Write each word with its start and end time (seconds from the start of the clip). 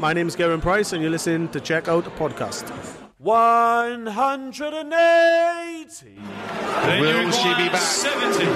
My 0.00 0.14
name 0.14 0.28
is 0.28 0.34
Gavin 0.34 0.62
Price, 0.62 0.94
and 0.94 1.02
you're 1.02 1.10
listening 1.10 1.50
to 1.50 1.60
Check 1.60 1.86
Out 1.86 2.04
the 2.04 2.10
Podcast. 2.12 2.64
180. 3.18 4.08
Will 7.04 7.30
she 7.30 7.48
be 7.60 7.68
back 7.68 7.84
70. 7.84 8.46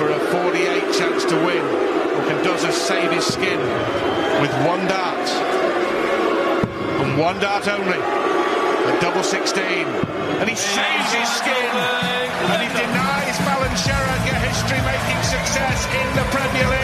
for 0.00 0.08
a 0.08 0.18
48 0.32 0.96
chance 0.96 1.26
to 1.26 1.36
win? 1.44 1.60
Or 1.60 2.24
can 2.24 2.40
Dozer 2.40 2.72
save 2.72 3.12
his 3.12 3.26
skin 3.26 3.60
with 4.40 4.48
one 4.64 4.88
dart? 4.88 5.28
And 7.04 7.18
one 7.20 7.38
dart 7.38 7.68
only. 7.68 8.00
A 8.00 8.98
double 9.02 9.22
16. 9.22 9.62
And 10.40 10.48
he 10.48 10.56
saves 10.56 11.12
his 11.12 11.28
skin. 11.28 11.68
And 12.48 12.62
he 12.64 12.68
denies 12.80 13.36
Balanchera 13.44 14.24
a 14.24 14.40
history-making 14.40 15.22
success 15.22 15.84
in 15.84 16.16
the 16.16 16.24
Premier 16.32 16.66
League. 16.70 16.83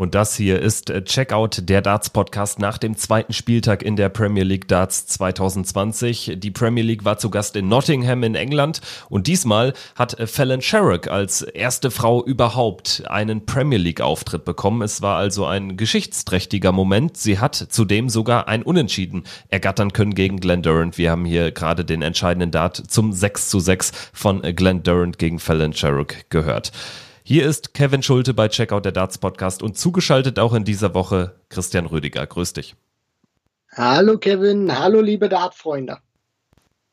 Und 0.00 0.14
das 0.14 0.34
hier 0.34 0.62
ist 0.62 0.88
äh, 0.88 1.04
Checkout, 1.04 1.68
der 1.68 1.82
Darts-Podcast 1.82 2.58
nach 2.58 2.78
dem 2.78 2.96
zweiten 2.96 3.34
Spieltag 3.34 3.82
in 3.82 3.96
der 3.96 4.08
Premier 4.08 4.44
League 4.44 4.66
Darts 4.66 5.06
2020. 5.08 6.36
Die 6.38 6.50
Premier 6.50 6.82
League 6.82 7.04
war 7.04 7.18
zu 7.18 7.28
Gast 7.28 7.54
in 7.54 7.68
Nottingham 7.68 8.22
in 8.22 8.34
England 8.34 8.80
und 9.10 9.26
diesmal 9.26 9.74
hat 9.96 10.18
äh, 10.18 10.26
Fallon 10.26 10.62
Sherrock 10.62 11.08
als 11.08 11.42
erste 11.42 11.90
Frau 11.90 12.24
überhaupt 12.24 13.02
einen 13.08 13.44
Premier 13.44 13.76
League-Auftritt 13.76 14.46
bekommen. 14.46 14.80
Es 14.80 15.02
war 15.02 15.18
also 15.18 15.44
ein 15.44 15.76
geschichtsträchtiger 15.76 16.72
Moment. 16.72 17.18
Sie 17.18 17.38
hat 17.38 17.54
zudem 17.54 18.08
sogar 18.08 18.48
ein 18.48 18.62
Unentschieden 18.62 19.24
ergattern 19.48 19.92
können 19.92 20.14
gegen 20.14 20.40
Glenn 20.40 20.62
Durant. 20.62 20.96
Wir 20.96 21.10
haben 21.10 21.26
hier 21.26 21.50
gerade 21.50 21.84
den 21.84 22.00
entscheidenden 22.00 22.52
Dart 22.52 22.82
zum 22.88 23.12
6 23.12 23.50
zu 23.50 23.60
6 23.60 23.92
von 24.14 24.44
äh, 24.44 24.54
Glenn 24.54 24.82
Durant 24.82 25.18
gegen 25.18 25.38
Fallon 25.38 25.74
Sherrock 25.74 26.14
gehört. 26.30 26.72
Hier 27.32 27.46
ist 27.46 27.74
Kevin 27.74 28.02
Schulte 28.02 28.34
bei 28.34 28.48
Checkout 28.48 28.84
der 28.84 28.90
Darts 28.90 29.18
Podcast 29.18 29.62
und 29.62 29.78
zugeschaltet 29.78 30.40
auch 30.40 30.52
in 30.52 30.64
dieser 30.64 30.94
Woche 30.94 31.36
Christian 31.48 31.86
Rüdiger. 31.86 32.26
Grüß 32.26 32.54
dich. 32.54 32.74
Hallo 33.70 34.18
Kevin, 34.18 34.76
hallo 34.76 35.00
liebe 35.00 35.28
Dartfreunde. 35.28 35.98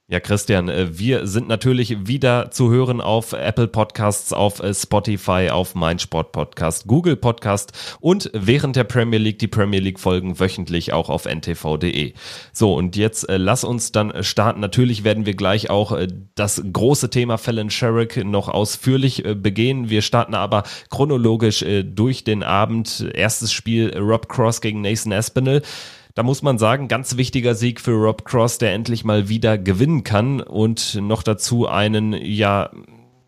Ja, 0.10 0.22
Christian, 0.22 0.70
äh, 0.70 0.98
wir 0.98 1.28
sind 1.28 1.50
natürlich 1.50 2.08
wieder 2.08 2.50
zu 2.50 2.72
hören 2.72 3.02
auf 3.02 3.34
Apple 3.34 3.68
Podcasts, 3.68 4.32
auf 4.32 4.64
äh, 4.64 4.74
Spotify, 4.74 5.50
auf 5.52 5.76
Mindsport 5.76 6.32
Podcast, 6.32 6.88
Google 6.88 7.18
Podcast 7.18 7.74
und 8.00 8.32
während 8.34 8.78
der 8.78 8.86
Premier 8.86 9.20
League 9.20 9.40
die 9.40 9.50
Premier 9.50 9.82
League 9.82 10.00
Folgen 10.00 10.40
wöchentlich 10.40 10.94
auch 10.94 11.10
auf 11.10 11.26
ntv.de. 11.26 12.14
So, 12.54 12.74
und 12.74 12.96
jetzt 12.96 13.28
äh, 13.28 13.36
lass 13.36 13.66
uns 13.66 13.92
dann 13.92 14.24
starten. 14.24 14.62
Natürlich 14.62 15.04
werden 15.04 15.26
wir 15.26 15.36
gleich 15.36 15.70
auch 15.70 16.00
das 16.36 16.64
große 16.72 17.10
Thema 17.10 17.38
Fallon 17.38 17.70
Sherrick 17.70 18.24
noch 18.24 18.48
ausführlich 18.48 19.24
begehen. 19.24 19.90
Wir 19.90 20.02
starten 20.02 20.36
aber 20.36 20.64
chronologisch 20.90 21.66
durch 21.84 22.24
den 22.24 22.44
Abend. 22.44 23.10
Erstes 23.14 23.52
Spiel 23.52 23.94
Rob 23.98 24.30
Cross 24.30 24.62
gegen 24.62 24.82
Nathan 24.82 25.12
Aspinall. 25.12 25.62
Da 26.18 26.24
muss 26.24 26.42
man 26.42 26.58
sagen, 26.58 26.88
ganz 26.88 27.16
wichtiger 27.16 27.54
Sieg 27.54 27.80
für 27.80 27.92
Rob 27.92 28.26
Cross, 28.26 28.58
der 28.58 28.74
endlich 28.74 29.04
mal 29.04 29.30
wieder 29.30 29.60
gewinnen 29.60 30.04
kann 30.04 30.42
und 30.42 30.96
noch 30.96 31.22
dazu 31.22 31.68
einen, 31.68 32.12
ja, 32.14 32.72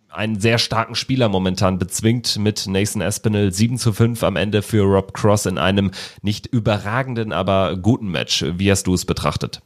einen 0.09 0.39
sehr 0.39 0.57
starken 0.57 0.95
Spieler 0.95 1.29
momentan 1.29 1.77
bezwingt 1.77 2.39
mit 2.39 2.65
Nathan 2.65 3.03
Aspinall 3.03 3.53
7 3.53 3.77
zu 3.77 3.93
5 3.93 4.23
am 4.23 4.35
Ende 4.35 4.63
für 4.63 4.81
Rob 4.85 5.13
Cross 5.13 5.45
in 5.45 5.59
einem 5.59 5.91
nicht 6.23 6.47
überragenden, 6.47 7.31
aber 7.31 7.77
guten 7.77 8.07
Match. 8.07 8.43
Wie 8.57 8.71
hast 8.71 8.87
du 8.87 8.95
es 8.95 9.05
betrachtet? 9.05 9.61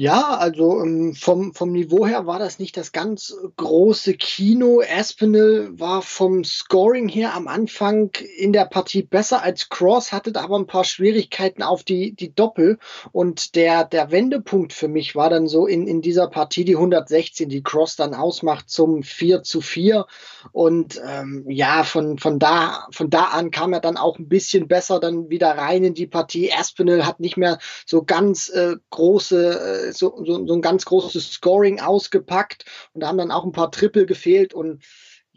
Ja, 0.00 0.36
also 0.36 0.80
ähm, 0.80 1.12
vom, 1.12 1.52
vom 1.54 1.72
Niveau 1.72 2.06
her 2.06 2.24
war 2.24 2.38
das 2.38 2.60
nicht 2.60 2.76
das 2.76 2.92
ganz 2.92 3.34
große 3.56 4.14
Kino. 4.14 4.80
Aspinall 4.80 5.70
war 5.72 6.02
vom 6.02 6.44
Scoring 6.44 7.08
her 7.08 7.34
am 7.34 7.48
Anfang 7.48 8.12
in 8.36 8.52
der 8.52 8.66
Partie 8.66 9.02
besser 9.02 9.42
als 9.42 9.70
Cross, 9.70 10.12
hatte 10.12 10.40
aber 10.40 10.56
ein 10.56 10.68
paar 10.68 10.84
Schwierigkeiten 10.84 11.64
auf 11.64 11.82
die, 11.82 12.12
die 12.14 12.32
Doppel. 12.32 12.78
Und 13.10 13.56
der, 13.56 13.82
der 13.82 14.12
Wendepunkt 14.12 14.72
für 14.72 14.86
mich 14.86 15.16
war 15.16 15.30
dann 15.30 15.48
so 15.48 15.66
in, 15.66 15.88
in 15.88 16.00
dieser 16.00 16.28
Partie 16.28 16.64
die 16.64 16.76
116, 16.76 17.48
die 17.48 17.64
Cross 17.64 17.96
dann 17.96 18.14
ausmacht 18.14 18.70
zum 18.70 19.02
4 19.02 19.42
zu 19.42 19.60
4. 19.60 20.06
Und 20.52 21.02
ähm, 21.04 21.44
ja, 21.48 21.82
von, 21.82 22.18
von, 22.18 22.38
da, 22.38 22.86
von 22.92 23.10
da 23.10 23.24
an 23.24 23.50
kam 23.50 23.72
er 23.72 23.80
dann 23.80 23.96
auch 23.96 24.16
ein 24.20 24.28
bisschen 24.28 24.68
besser 24.68 25.00
dann 25.00 25.28
wieder 25.28 25.58
rein 25.58 25.82
in 25.82 25.94
die 25.94 26.06
Partie. 26.06 26.52
Aspinall 26.52 27.04
hat 27.04 27.18
nicht 27.18 27.36
mehr 27.36 27.58
so 27.84 28.04
ganz 28.04 28.48
äh, 28.50 28.76
große 28.90 29.87
äh, 29.87 29.87
so, 29.92 30.24
so, 30.24 30.46
so 30.46 30.54
ein 30.54 30.62
ganz 30.62 30.84
großes 30.84 31.32
Scoring 31.32 31.80
ausgepackt 31.80 32.64
und 32.92 33.02
da 33.02 33.08
haben 33.08 33.18
dann 33.18 33.30
auch 33.30 33.44
ein 33.44 33.52
paar 33.52 33.70
Triple 33.70 34.06
gefehlt 34.06 34.54
und 34.54 34.82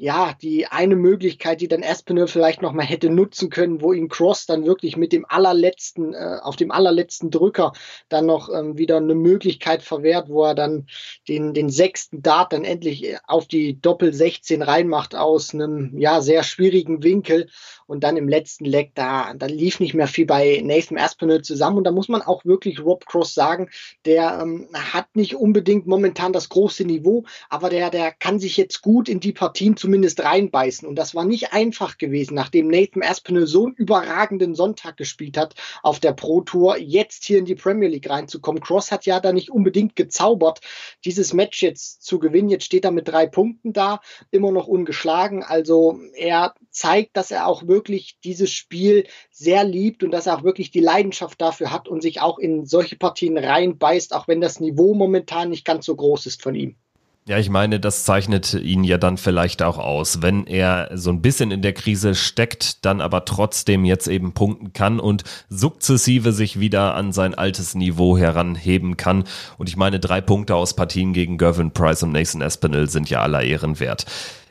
ja, 0.02 0.34
die 0.42 0.66
eine 0.66 0.96
Möglichkeit, 0.96 1.62
die 1.62 1.68
dann 1.68 1.84
Espinel 1.84 2.26
vielleicht 2.26 2.64
noch 2.64 2.74
mal 2.74 2.82
hätte 2.82 3.12
nutzen 3.12 3.52
können, 3.52 3.82
wo 3.82 3.94
ihn 3.94 4.10
Cross 4.10 4.48
dann 4.48 4.66
wirklich 4.66 4.98
mit 4.98 5.14
dem 5.14 5.28
allerletzten, 5.30 6.16
äh, 6.16 6.40
auf 6.42 6.56
dem 6.56 6.72
allerletzten 6.72 7.30
Drücker 7.30 7.74
dann 8.10 8.26
noch 8.26 8.50
ähm, 8.50 8.80
wieder 8.80 8.98
eine 8.98 9.14
Möglichkeit 9.14 9.84
verwehrt, 9.84 10.28
wo 10.28 10.44
er 10.44 10.56
dann 10.56 10.88
den, 11.28 11.54
den 11.54 11.70
sechsten 11.70 12.24
Dart 12.24 12.52
dann 12.52 12.64
endlich 12.64 13.06
äh, 13.06 13.18
auf 13.28 13.48
die 13.48 13.80
Doppel 13.80 14.12
16 14.12 14.64
reinmacht 14.64 15.14
aus 15.14 15.54
einem, 15.54 15.96
ja, 16.00 16.22
sehr 16.22 16.42
schwierigen 16.42 17.04
Winkel 17.04 17.48
und 17.86 18.04
dann 18.04 18.18
im 18.18 18.28
letzten 18.30 18.66
Leg, 18.66 18.96
da, 18.96 19.34
da 19.36 19.46
lief 19.46 19.80
nicht 19.82 19.94
mehr 19.94 20.08
viel 20.08 20.26
bei 20.26 20.62
Nathan 20.64 20.98
Aspinall 20.98 21.42
zusammen. 21.42 21.78
Und 21.78 21.84
da 21.84 21.92
muss 21.92 22.08
man 22.08 22.22
auch 22.22 22.46
wirklich 22.46 22.80
Rob 22.80 23.06
Cross 23.06 23.36
sagen, 23.36 23.70
der 24.06 24.40
ähm, 24.42 24.70
hat 24.74 25.14
nicht 25.14 25.36
unbedingt 25.36 25.86
momentan 25.86 26.34
das 26.34 26.50
große 26.50 26.86
Niveau, 26.86 27.26
aber 27.50 27.70
der, 27.70 27.90
der 27.92 28.14
kann 28.14 28.40
sich 28.40 28.58
jetzt 28.58 28.82
gut 28.82 29.10
in 29.10 29.20
die 29.20 29.34
Partien 29.34 29.76
zumindest 29.92 30.24
reinbeißen. 30.24 30.88
Und 30.88 30.96
das 30.96 31.16
war 31.16 31.26
nicht 31.26 31.52
einfach 31.52 31.98
gewesen, 31.98 32.34
nachdem 32.34 32.70
Nathan 32.70 33.04
Aspinall 33.04 33.46
so 33.46 33.66
einen 33.66 33.76
überragenden 33.76 34.56
Sonntag 34.56 34.96
gespielt 34.96 35.36
hat 35.36 35.56
auf 35.84 36.00
der 36.00 36.14
Pro 36.14 36.40
Tour, 36.40 36.78
jetzt 36.78 37.26
hier 37.26 37.40
in 37.40 37.44
die 37.44 37.56
Premier 37.56 37.90
League 37.90 38.10
reinzukommen. 38.10 38.62
Cross 38.62 38.90
hat 38.90 39.06
ja 39.06 39.20
da 39.20 39.34
nicht 39.34 39.52
unbedingt 39.52 39.98
gezaubert, 39.98 40.62
dieses 41.04 41.34
Match 41.34 41.62
jetzt 41.62 42.04
zu 42.04 42.20
gewinnen. 42.20 42.48
Jetzt 42.48 42.64
steht 42.64 42.86
er 42.86 42.92
mit 42.92 43.10
drei 43.10 43.28
Punkten 43.28 43.74
da, 43.74 44.00
immer 44.32 44.54
noch 44.54 44.68
ungeschlagen. 44.68 45.44
Also 45.44 46.00
er 46.16 46.56
zeigt, 46.70 47.18
dass 47.18 47.30
er 47.30 47.48
auch 47.48 47.68
wirklich 47.68 48.18
dieses 48.24 48.50
Spiel 48.50 49.08
sehr 49.30 49.66
liebt 49.66 50.06
und 50.06 50.12
dass 50.12 50.26
er 50.26 50.38
auch 50.38 50.44
wirklich 50.46 50.72
die 50.72 50.80
Leidenschaft 50.80 51.42
dafür 51.42 51.70
hat 51.70 51.90
und 51.90 52.02
sich 52.02 52.22
auch 52.22 52.40
in 52.40 52.66
solche 52.66 52.96
Partien 52.96 53.38
reinbeißt, 53.38 54.16
auch 54.16 54.30
wenn 54.30 54.40
das 54.40 54.62
Niveau 54.62 54.94
momentan 54.94 55.50
nicht 55.50 55.66
ganz 55.66 55.86
so 55.86 55.98
groß 55.98 56.28
ist 56.28 56.42
von 56.42 56.56
ihm. 56.56 56.78
Ja, 57.28 57.38
ich 57.38 57.52
meine, 57.52 57.80
das 57.80 58.04
zeichnet 58.04 58.56
ihn 58.56 58.84
ja 58.84 58.98
dann 58.98 59.16
vielleicht 59.16 59.62
auch 59.62 59.78
aus, 59.78 60.24
wenn 60.24 60.48
er 60.48 60.90
so 60.96 61.12
ein 61.12 61.22
bisschen 61.22 61.52
in 61.52 61.62
der 61.62 61.74
Krise 61.74 62.16
steckt, 62.16 62.84
dann 62.84 63.00
aber 63.00 63.26
trotzdem 63.26 63.86
jetzt 63.86 64.08
eben 64.08 64.34
punkten 64.34 64.74
kann 64.74 65.00
und 65.00 65.24
sukzessive 65.48 66.32
sich 66.34 66.60
wieder 66.60 66.96
an 66.96 67.12
sein 67.12 67.36
altes 67.36 67.76
Niveau 67.76 68.18
heranheben 68.18 68.98
kann. 68.98 69.26
Und 69.60 69.70
ich 69.70 69.78
meine, 69.78 70.00
drei 70.00 70.20
Punkte 70.20 70.56
aus 70.56 70.76
Partien 70.76 71.14
gegen 71.14 71.38
Gervin 71.38 71.70
Price 71.72 72.02
und 72.02 72.12
Nathan 72.12 72.42
Espinel 72.42 72.90
sind 72.90 73.08
ja 73.12 73.22
aller 73.22 73.44
Ehren 73.44 73.80
wert. 73.80 74.08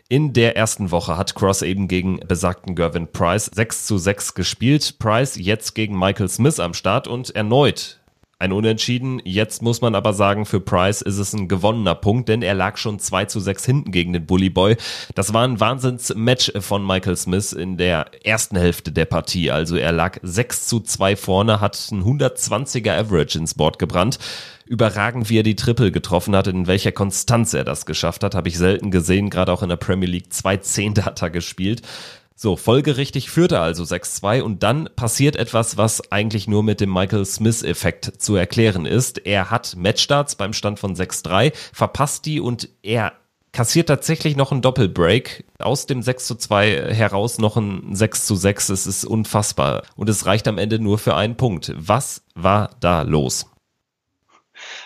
In 0.08 0.32
der 0.32 0.56
ersten 0.56 0.92
Woche 0.92 1.16
hat 1.16 1.34
Cross 1.34 1.62
eben 1.62 1.88
gegen 1.88 2.20
besagten 2.20 2.76
Gervin 2.76 3.08
Price 3.12 3.50
6 3.52 3.87
zu 3.87 3.98
6 3.98 4.34
gespielt. 4.34 4.98
Price 5.00 5.37
jetzt 5.37 5.75
gegen 5.75 5.98
Michael 5.98 6.28
Smith 6.28 6.60
am 6.60 6.75
Start 6.75 7.08
und 7.08 7.31
erneut 7.31 8.00
ein 8.41 8.53
Unentschieden. 8.53 9.21
Jetzt 9.25 9.62
muss 9.62 9.83
man 9.83 9.95
aber 9.95 10.15
sagen, 10.15 10.47
für 10.47 10.61
Price 10.61 11.03
ist 11.03 11.19
es 11.19 11.34
ein 11.34 11.47
gewonnener 11.47 11.95
Punkt, 11.95 12.28
denn 12.28 12.43
er 12.43 12.55
lag 12.55 12.78
schon 12.78 12.99
2 12.99 13.27
zu 13.27 13.39
6 13.39 13.65
hinten 13.67 13.93
gegen 13.93 14.12
den 14.12 14.27
Bully 14.27 14.51
Boy. 14.51 14.77
Das 15.15 15.34
war 15.34 15.45
ein 15.45 15.61
Wahnsinns-Match 15.61 16.53
von 16.61 16.84
Michael 16.84 17.17
Smith 17.17 17.53
in 17.53 17.77
der 17.77 18.06
ersten 18.25 18.56
Hälfte 18.56 18.93
der 18.93 19.05
Partie. 19.05 19.50
Also 19.50 19.77
er 19.77 19.93
lag 19.93 20.19
6 20.23 20.67
zu 20.67 20.81
2 20.81 21.17
vorne, 21.17 21.61
hat 21.61 21.77
ein 21.93 22.03
120er 22.03 22.99
Average 22.99 23.39
ins 23.39 23.55
Board 23.55 23.79
gebrannt 23.79 24.19
überragend, 24.71 25.29
wie 25.29 25.41
er 25.41 25.43
die 25.43 25.56
Triple 25.56 25.91
getroffen 25.91 26.37
hat, 26.37 26.47
in 26.47 26.69
welcher 26.69 26.93
Konstanz 26.93 27.53
er 27.55 27.65
das 27.65 27.87
geschafft 27.87 28.23
hat, 28.23 28.37
habe 28.37 28.49
ich 28.49 28.56
selten 28.56 28.93
gesehen, 28.93 29.29
gerade 29.29 29.53
auch 29.53 29.65
in 29.65 29.69
der 29.69 29.75
Premier 29.75 30.09
League. 30.09 30.33
Zwei 30.33 30.59
Zehnte 30.59 31.05
hat 31.05 31.21
er 31.23 31.31
gespielt. 31.31 31.83
So, 32.43 32.56
folgerichtig 32.56 33.28
führt 33.28 33.53
er 33.53 33.61
also 33.61 33.83
6-2 33.83 34.41
und 34.41 34.62
dann 34.62 34.89
passiert 34.97 35.37
etwas, 35.37 35.77
was 35.77 36.11
eigentlich 36.11 36.49
nur 36.49 36.62
mit 36.62 36.81
dem 36.81 36.91
Michael 36.91 37.27
Smith-Effekt 37.27 38.14
zu 38.17 38.35
erklären 38.35 38.87
ist. 38.87 39.26
Er 39.26 39.50
hat 39.50 39.76
Matchstarts 39.76 40.37
beim 40.37 40.55
Stand 40.55 40.79
von 40.79 40.97
6-3, 40.97 41.53
verpasst 41.75 42.25
die 42.25 42.41
und 42.41 42.70
er 42.81 43.12
kassiert 43.53 43.88
tatsächlich 43.88 44.37
noch 44.37 44.53
einen 44.53 44.62
Doppelbreak. 44.62 45.44
Aus 45.59 45.85
dem 45.85 46.00
6 46.00 46.29
zu 46.29 46.35
2 46.35 46.94
heraus 46.94 47.37
noch 47.37 47.59
ein 47.59 47.94
6 47.94 48.25
zu 48.25 48.37
6. 48.37 48.70
Es 48.70 48.87
ist 48.87 49.05
unfassbar. 49.05 49.82
Und 49.94 50.09
es 50.09 50.25
reicht 50.25 50.49
am 50.49 50.56
Ende 50.56 50.79
nur 50.79 50.97
für 50.97 51.17
einen 51.17 51.37
Punkt. 51.37 51.75
Was 51.76 52.23
war 52.35 52.70
da 52.81 53.03
los? 53.03 53.50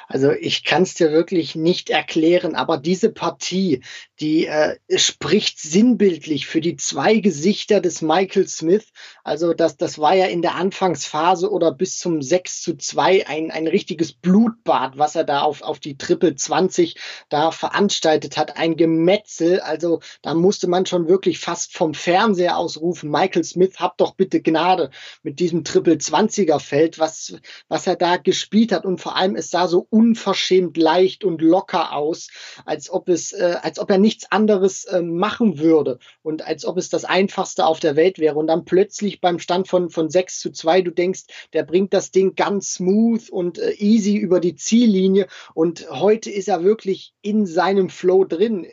Also 0.08 0.30
ich 0.30 0.64
kann 0.64 0.82
es 0.82 0.94
dir 0.94 1.12
wirklich 1.12 1.54
nicht 1.54 1.90
erklären, 1.90 2.54
aber 2.54 2.78
diese 2.78 3.10
Partie, 3.10 3.82
die 4.20 4.46
äh, 4.46 4.76
spricht 4.96 5.58
sinnbildlich 5.58 6.46
für 6.46 6.60
die 6.60 6.76
zwei 6.76 7.16
Gesichter 7.16 7.80
des 7.80 8.02
Michael 8.02 8.46
Smith. 8.46 8.86
Also 9.24 9.54
das, 9.54 9.76
das 9.76 9.98
war 9.98 10.14
ja 10.14 10.26
in 10.26 10.42
der 10.42 10.54
Anfangsphase 10.54 11.50
oder 11.50 11.72
bis 11.72 11.98
zum 11.98 12.22
6 12.22 12.62
zu 12.62 12.76
2 12.76 13.26
ein, 13.26 13.50
ein 13.50 13.66
richtiges 13.66 14.12
Blutbad, 14.12 14.98
was 14.98 15.16
er 15.16 15.24
da 15.24 15.42
auf, 15.42 15.62
auf 15.62 15.80
die 15.80 15.96
Triple 15.96 16.34
20 16.34 16.96
da 17.28 17.50
veranstaltet 17.50 18.36
hat. 18.36 18.56
Ein 18.56 18.76
Gemetzel. 18.76 19.60
Also 19.60 20.00
da 20.22 20.34
musste 20.34 20.68
man 20.68 20.86
schon 20.86 21.08
wirklich 21.08 21.38
fast 21.38 21.72
vom 21.72 21.94
Fernseher 21.94 22.56
ausrufen, 22.56 23.10
Michael 23.10 23.44
Smith, 23.44 23.76
hab 23.78 23.98
doch 23.98 24.14
bitte 24.14 24.40
Gnade 24.40 24.90
mit 25.22 25.40
diesem 25.40 25.64
Triple 25.64 25.94
20er 25.94 26.60
Feld, 26.60 26.98
was, 26.98 27.36
was 27.68 27.86
er 27.86 27.96
da 27.96 28.16
gespielt 28.16 28.72
hat. 28.72 28.84
Und 28.84 29.00
vor 29.00 29.16
allem, 29.16 29.36
es 29.36 29.50
sah 29.50 29.66
so 29.66 29.86
unverschämt 29.94 30.76
leicht 30.76 31.22
und 31.22 31.40
locker 31.40 31.92
aus, 31.92 32.28
als 32.64 32.90
ob 32.90 33.08
es, 33.08 33.32
äh, 33.32 33.58
als 33.62 33.78
ob 33.78 33.88
er 33.90 33.98
nichts 33.98 34.26
anderes 34.32 34.86
äh, 34.86 35.02
machen 35.02 35.60
würde 35.60 36.00
und 36.22 36.44
als 36.44 36.64
ob 36.64 36.78
es 36.78 36.88
das 36.88 37.04
einfachste 37.04 37.64
auf 37.64 37.78
der 37.78 37.94
Welt 37.94 38.18
wäre. 38.18 38.36
Und 38.36 38.48
dann 38.48 38.64
plötzlich 38.64 39.20
beim 39.20 39.38
Stand 39.38 39.68
von, 39.68 39.90
von 39.90 40.10
6 40.10 40.40
zu 40.40 40.50
2, 40.50 40.82
du 40.82 40.90
denkst, 40.90 41.26
der 41.52 41.62
bringt 41.62 41.94
das 41.94 42.10
Ding 42.10 42.34
ganz 42.34 42.74
smooth 42.74 43.30
und 43.30 43.60
äh, 43.60 43.70
easy 43.74 44.16
über 44.16 44.40
die 44.40 44.56
Ziellinie. 44.56 45.28
Und 45.54 45.88
heute 45.88 46.28
ist 46.28 46.48
er 46.48 46.64
wirklich 46.64 47.14
in 47.22 47.46
seinem 47.46 47.88
Flow 47.88 48.24
drin 48.24 48.66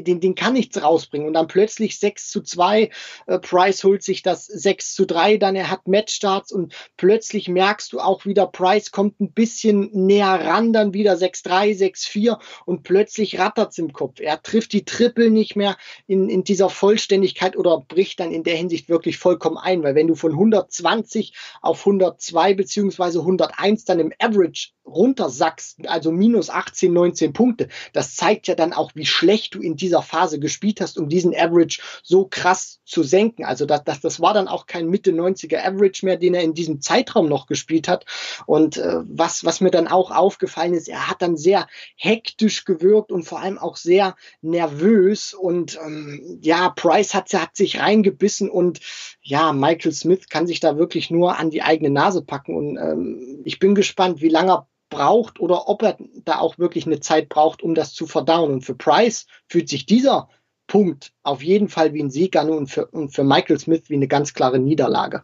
den, 0.00 0.20
den 0.20 0.34
kann 0.34 0.54
nichts 0.54 0.82
rausbringen. 0.82 1.26
Und 1.26 1.34
dann 1.34 1.46
plötzlich 1.46 1.98
6 1.98 2.30
zu 2.30 2.42
2, 2.42 2.90
äh, 3.26 3.38
Price 3.38 3.84
holt 3.84 4.02
sich 4.02 4.22
das 4.22 4.46
6 4.46 4.94
zu 4.94 5.06
3, 5.06 5.36
dann 5.36 5.56
er 5.56 5.70
hat 5.70 5.86
Matchstarts 5.86 6.52
und 6.52 6.74
plötzlich 6.96 7.48
merkst 7.48 7.92
du 7.92 8.00
auch 8.00 8.24
wieder, 8.24 8.46
Price 8.46 8.90
kommt 8.90 9.20
ein 9.20 9.32
bisschen 9.32 9.90
näher 9.92 10.40
ran, 10.44 10.72
dann 10.72 10.94
wieder 10.94 11.14
6-3, 11.14 11.76
6-4 11.76 12.38
und 12.64 12.82
plötzlich 12.82 13.38
rattert's 13.38 13.78
im 13.78 13.92
Kopf. 13.92 14.20
Er 14.20 14.42
trifft 14.42 14.72
die 14.72 14.84
Triple 14.84 15.30
nicht 15.30 15.56
mehr 15.56 15.76
in, 16.06 16.28
in 16.28 16.44
dieser 16.44 16.70
Vollständigkeit 16.70 17.56
oder 17.56 17.80
bricht 17.80 18.20
dann 18.20 18.32
in 18.32 18.44
der 18.44 18.56
Hinsicht 18.56 18.88
wirklich 18.88 19.18
vollkommen 19.18 19.58
ein, 19.58 19.82
weil 19.82 19.94
wenn 19.94 20.06
du 20.06 20.14
von 20.14 20.32
120 20.32 21.34
auf 21.60 21.80
102 21.80 22.54
beziehungsweise 22.54 23.20
101 23.20 23.84
dann 23.84 24.00
im 24.00 24.12
Average 24.18 24.70
runtersackst, 24.84 25.88
also 25.88 26.12
minus 26.12 26.50
18, 26.50 26.92
19 26.92 27.32
Punkte, 27.32 27.68
das 27.92 28.16
zeigt 28.16 28.48
ja 28.48 28.54
dann 28.54 28.72
auch, 28.72 28.92
wie 28.94 29.06
schlecht 29.06 29.54
du 29.54 29.60
in 29.60 29.76
dieser 29.76 30.02
Phase 30.02 30.38
gespielt 30.38 30.80
hast, 30.80 30.98
um 30.98 31.08
diesen 31.08 31.34
Average 31.34 31.80
so 32.02 32.26
krass 32.26 32.80
zu 32.84 33.02
senken. 33.02 33.44
Also 33.44 33.64
das, 33.64 33.84
das, 33.84 34.00
das 34.00 34.20
war 34.20 34.34
dann 34.34 34.48
auch 34.48 34.66
kein 34.66 34.88
Mitte 34.88 35.12
90er 35.12 35.64
Average 35.64 36.04
mehr, 36.04 36.16
den 36.16 36.34
er 36.34 36.42
in 36.42 36.54
diesem 36.54 36.80
Zeitraum 36.80 37.28
noch 37.28 37.46
gespielt 37.46 37.88
hat. 37.88 38.04
Und 38.46 38.76
äh, 38.76 38.98
was, 39.04 39.44
was 39.44 39.60
mir 39.60 39.70
dann 39.70 39.88
auch 39.88 40.10
aufgefallen 40.10 40.74
ist, 40.74 40.88
er 40.88 41.08
hat 41.08 41.22
dann 41.22 41.36
sehr 41.36 41.66
hektisch 41.96 42.64
gewirkt 42.64 43.12
und 43.12 43.22
vor 43.22 43.40
allem 43.40 43.58
auch 43.58 43.76
sehr 43.76 44.16
nervös. 44.40 45.32
Und 45.32 45.78
ähm, 45.84 46.38
ja, 46.42 46.70
Price 46.70 47.14
hat, 47.14 47.32
hat 47.32 47.56
sich 47.56 47.80
reingebissen 47.80 48.50
und 48.50 48.80
ja, 49.22 49.52
Michael 49.52 49.92
Smith 49.92 50.28
kann 50.28 50.46
sich 50.46 50.60
da 50.60 50.76
wirklich 50.76 51.10
nur 51.10 51.38
an 51.38 51.50
die 51.50 51.62
eigene 51.62 51.90
Nase 51.90 52.22
packen. 52.22 52.56
Und 52.56 52.76
ähm, 52.76 53.42
ich 53.44 53.58
bin 53.58 53.74
gespannt, 53.74 54.20
wie 54.20 54.28
lange 54.28 54.66
braucht 54.92 55.40
oder 55.40 55.68
ob 55.68 55.82
er 55.82 55.96
da 56.24 56.38
auch 56.38 56.58
wirklich 56.58 56.86
eine 56.86 57.00
Zeit 57.00 57.28
braucht, 57.28 57.62
um 57.62 57.74
das 57.74 57.94
zu 57.94 58.06
verdauen. 58.06 58.52
Und 58.52 58.60
für 58.62 58.74
Price 58.74 59.26
fühlt 59.48 59.68
sich 59.68 59.86
dieser 59.86 60.28
Punkt 60.66 61.12
auf 61.22 61.42
jeden 61.42 61.68
Fall 61.68 61.92
wie 61.94 62.02
ein 62.02 62.10
Sieg 62.10 62.36
an 62.36 62.50
und 62.50 62.68
für, 62.68 62.86
und 62.86 63.10
für 63.10 63.24
Michael 63.24 63.58
Smith 63.58 63.84
wie 63.88 63.94
eine 63.94 64.08
ganz 64.08 64.34
klare 64.34 64.58
Niederlage. 64.58 65.22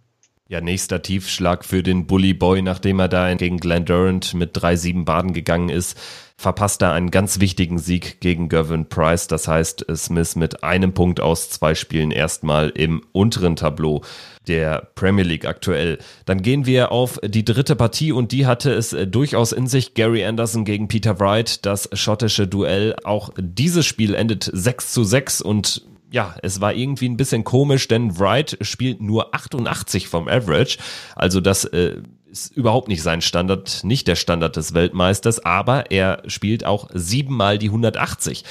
Ja, 0.48 0.62
nächster 0.62 1.02
Tiefschlag 1.02 1.64
für 1.64 1.82
den 1.82 2.06
Bully 2.06 2.32
Boy, 2.32 2.62
nachdem 2.62 3.00
er 3.00 3.08
da 3.08 3.32
gegen 3.34 3.58
Glenn 3.58 3.84
Durant 3.84 4.32
mit 4.32 4.56
3-7 4.56 5.04
Baden 5.04 5.34
gegangen 5.34 5.68
ist 5.68 5.96
verpasst 6.38 6.82
er 6.82 6.92
einen 6.92 7.10
ganz 7.10 7.40
wichtigen 7.40 7.78
Sieg 7.80 8.20
gegen 8.20 8.48
Gervin 8.48 8.88
Price. 8.88 9.26
Das 9.26 9.48
heißt, 9.48 9.84
Smith 9.96 10.36
mit 10.36 10.62
einem 10.62 10.94
Punkt 10.94 11.20
aus 11.20 11.50
zwei 11.50 11.74
Spielen 11.74 12.12
erstmal 12.12 12.68
im 12.70 13.02
unteren 13.10 13.56
Tableau 13.56 14.02
der 14.46 14.88
Premier 14.94 15.24
League 15.24 15.46
aktuell. 15.46 15.98
Dann 16.26 16.40
gehen 16.40 16.64
wir 16.64 16.92
auf 16.92 17.18
die 17.24 17.44
dritte 17.44 17.74
Partie 17.74 18.12
und 18.12 18.30
die 18.30 18.46
hatte 18.46 18.70
es 18.70 18.96
durchaus 19.08 19.50
in 19.50 19.66
sich. 19.66 19.94
Gary 19.94 20.24
Anderson 20.24 20.64
gegen 20.64 20.86
Peter 20.86 21.18
Wright, 21.18 21.66
das 21.66 21.90
schottische 21.92 22.46
Duell. 22.46 22.94
Auch 23.02 23.30
dieses 23.36 23.84
Spiel 23.84 24.14
endet 24.14 24.48
6 24.50 24.92
zu 24.92 25.02
6 25.02 25.42
und 25.42 25.82
ja, 26.10 26.34
es 26.42 26.60
war 26.60 26.74
irgendwie 26.74 27.08
ein 27.08 27.16
bisschen 27.16 27.44
komisch, 27.44 27.88
denn 27.88 28.18
Wright 28.18 28.56
spielt 28.60 29.00
nur 29.00 29.34
88 29.34 30.08
vom 30.08 30.28
Average. 30.28 30.78
Also 31.14 31.40
das 31.40 31.64
äh, 31.64 32.00
ist 32.30 32.56
überhaupt 32.56 32.88
nicht 32.88 33.02
sein 33.02 33.20
Standard, 33.20 33.84
nicht 33.84 34.08
der 34.08 34.16
Standard 34.16 34.56
des 34.56 34.74
Weltmeisters, 34.74 35.44
aber 35.44 35.90
er 35.90 36.22
spielt 36.26 36.64
auch 36.64 36.88
siebenmal 36.92 37.58
die 37.58 37.68
180. 37.68 38.44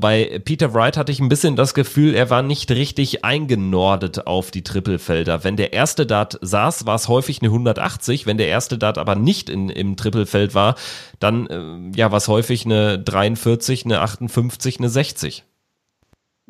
Bei 0.00 0.40
Peter 0.42 0.72
Wright 0.72 0.96
hatte 0.96 1.12
ich 1.12 1.20
ein 1.20 1.28
bisschen 1.28 1.54
das 1.54 1.74
Gefühl, 1.74 2.14
er 2.14 2.30
war 2.30 2.42
nicht 2.42 2.70
richtig 2.70 3.26
eingenordet 3.26 4.26
auf 4.26 4.50
die 4.50 4.62
Trippelfelder. 4.62 5.44
Wenn 5.44 5.56
der 5.56 5.74
erste 5.74 6.06
Dart 6.06 6.38
saß, 6.40 6.86
war 6.86 6.94
es 6.94 7.08
häufig 7.08 7.42
eine 7.42 7.50
180. 7.50 8.24
Wenn 8.24 8.38
der 8.38 8.48
erste 8.48 8.78
Dart 8.78 8.96
aber 8.96 9.16
nicht 9.16 9.50
in, 9.50 9.68
im 9.68 9.96
Trippelfeld 9.96 10.54
war, 10.54 10.76
dann 11.20 11.46
äh, 11.46 11.96
ja, 11.98 12.10
war 12.10 12.18
es 12.18 12.28
häufig 12.28 12.64
eine 12.64 12.98
43, 12.98 13.84
eine 13.84 14.00
58, 14.00 14.78
eine 14.78 14.88
60. 14.88 15.44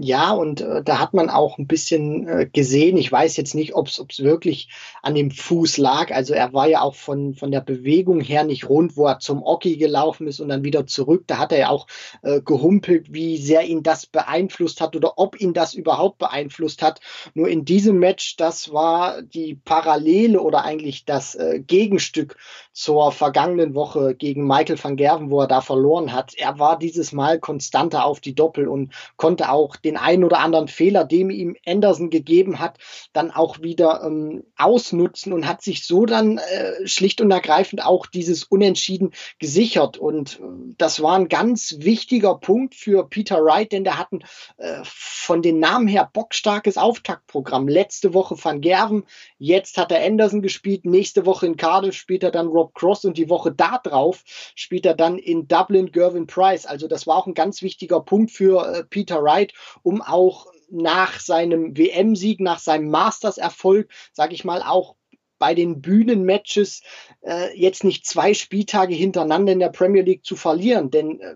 Ja, 0.05 0.33
und 0.33 0.61
äh, 0.61 0.83
da 0.83 0.99
hat 0.99 1.15
man 1.15 1.31
auch 1.31 1.59
ein 1.59 1.69
bisschen 1.69 2.27
äh, 2.27 2.51
gesehen, 2.53 2.97
ich 2.97 3.13
weiß 3.13 3.37
jetzt 3.37 3.55
nicht, 3.55 3.77
ob 3.77 3.87
es 3.87 4.03
wirklich 4.19 4.69
an 5.01 5.15
dem 5.15 5.31
Fuß 5.31 5.79
lag. 5.79 6.11
Also 6.11 6.35
er 6.35 6.53
war 6.53 6.67
ja 6.67 6.81
auch 6.81 6.97
von, 6.97 7.35
von 7.35 7.53
der 7.53 7.61
Bewegung 7.61 8.21
her 8.21 8.43
nicht 8.43 8.69
rund, 8.69 8.97
wo 8.97 9.07
er 9.07 9.21
zum 9.21 9.45
Oki 9.45 9.77
gelaufen 9.77 10.27
ist 10.27 10.41
und 10.41 10.49
dann 10.49 10.65
wieder 10.65 10.89
zurück. 10.89 11.23
Da 11.29 11.39
hat 11.39 11.53
er 11.53 11.59
ja 11.59 11.69
auch 11.69 11.87
äh, 12.23 12.41
gehumpelt, 12.41 13.13
wie 13.13 13.37
sehr 13.37 13.63
ihn 13.63 13.85
das 13.85 14.07
beeinflusst 14.07 14.81
hat 14.81 14.97
oder 14.97 15.19
ob 15.19 15.41
ihn 15.41 15.53
das 15.53 15.73
überhaupt 15.73 16.19
beeinflusst 16.19 16.83
hat. 16.83 17.01
Nur 17.35 17.47
in 17.47 17.65
diesem 17.65 18.01
Match, 18.01 18.35
das 18.35 18.73
war 18.73 19.23
die 19.23 19.55
Parallele 19.55 20.41
oder 20.41 20.65
eigentlich 20.65 21.05
das 21.05 21.37
äh, 21.37 21.61
Gegenstück 21.61 22.39
zur 22.73 23.13
vergangenen 23.13 23.77
Woche 23.77 24.17
gegen 24.17 24.49
Michael 24.49 24.83
van 24.83 24.97
Gerven, 24.97 25.31
wo 25.31 25.43
er 25.43 25.47
da 25.47 25.61
verloren 25.61 26.13
hat. 26.13 26.35
Er 26.35 26.59
war 26.59 26.77
dieses 26.77 27.13
Mal 27.13 27.39
konstanter 27.39 28.05
auf 28.05 28.19
die 28.19 28.35
Doppel 28.35 28.67
und 28.67 28.93
konnte 29.17 29.49
auch 29.53 29.77
den 29.77 29.92
einen 29.97 30.25
oder 30.25 30.39
anderen 30.41 30.69
Fehler, 30.69 31.05
den 31.05 31.31
ihm 31.31 31.57
Anderson 31.67 32.11
gegeben 32.11 32.59
hat, 32.59 32.79
dann 33.13 33.31
auch 33.31 33.61
wieder 33.61 34.03
ähm, 34.05 34.45
ausnutzen 34.57 35.33
und 35.33 35.47
hat 35.47 35.63
sich 35.63 35.87
so 35.87 36.07
dann 36.07 36.39
äh, 36.39 36.87
schlicht 36.87 37.21
und 37.21 37.31
ergreifend 37.31 37.85
auch 37.85 38.07
dieses 38.07 38.45
Unentschieden 38.45 39.13
gesichert. 39.39 39.99
Und 39.99 40.41
äh, 40.41 40.75
das 40.79 41.03
war 41.03 41.17
ein 41.17 41.29
ganz 41.29 41.77
wichtiger 41.79 42.37
Punkt 42.37 42.75
für 42.75 43.09
Peter 43.09 43.45
Wright, 43.45 43.73
denn 43.73 43.85
der 43.85 43.99
hat 43.99 44.13
ein 44.13 44.25
äh, 44.57 44.83
von 44.85 45.43
den 45.43 45.61
Namen 45.61 45.87
her 45.87 46.11
bockstarkes 46.13 46.77
Auftaktprogramm. 46.77 47.69
Letzte 47.69 48.13
Woche 48.13 48.37
Van 48.43 48.61
Gerven, 48.61 49.05
jetzt 49.39 49.79
hat 49.79 49.93
er 49.93 50.05
Anderson 50.05 50.43
gespielt, 50.43 50.85
nächste 50.85 51.27
Woche 51.27 51.47
in 51.47 51.57
Cardiff 51.57 51.95
spielt 51.95 52.23
er 52.25 52.31
dann 52.31 52.49
Rob 52.49 52.75
Cross 52.75 53.05
und 53.05 53.17
die 53.17 53.29
Woche 53.29 53.53
da 53.53 53.79
drauf 53.79 54.23
spielt 54.55 54.87
er 54.87 54.95
dann 54.95 55.19
in 55.19 55.49
Dublin 55.49 55.93
Gervin 55.93 56.27
Price. 56.27 56.67
Also 56.67 56.89
das 56.89 57.07
war 57.07 57.17
auch 57.17 57.27
ein 57.27 57.35
ganz 57.35 57.63
wichtiger 57.63 58.01
Punkt 58.01 58.31
für 58.31 58.67
äh, 58.67 58.85
Peter 58.85 59.23
Wright, 59.23 59.53
um 59.83 60.03
auch 60.03 60.47
nach 60.71 61.21
seinem 61.21 61.77
WM-Sieg, 61.77 62.41
nach 62.41 62.59
seinem 62.59 62.91
Masters-Erfolg, 62.91 63.91
sage 64.13 64.35
ich 64.35 64.45
mal, 64.45 64.63
auch 64.63 64.97
bei 65.39 65.55
den 65.55 65.83
Bühnenmatches 65.83 66.83
äh, 67.23 67.59
jetzt 67.59 67.83
nicht 67.83 68.07
zwei 68.07 68.33
Spieltage 68.33 68.95
hintereinander 68.95 69.53
in 69.53 69.59
der 69.59 69.71
Premier 69.71 70.03
League 70.03 70.25
zu 70.25 70.37
verlieren. 70.37 70.91
Denn 70.91 71.21
äh, 71.21 71.35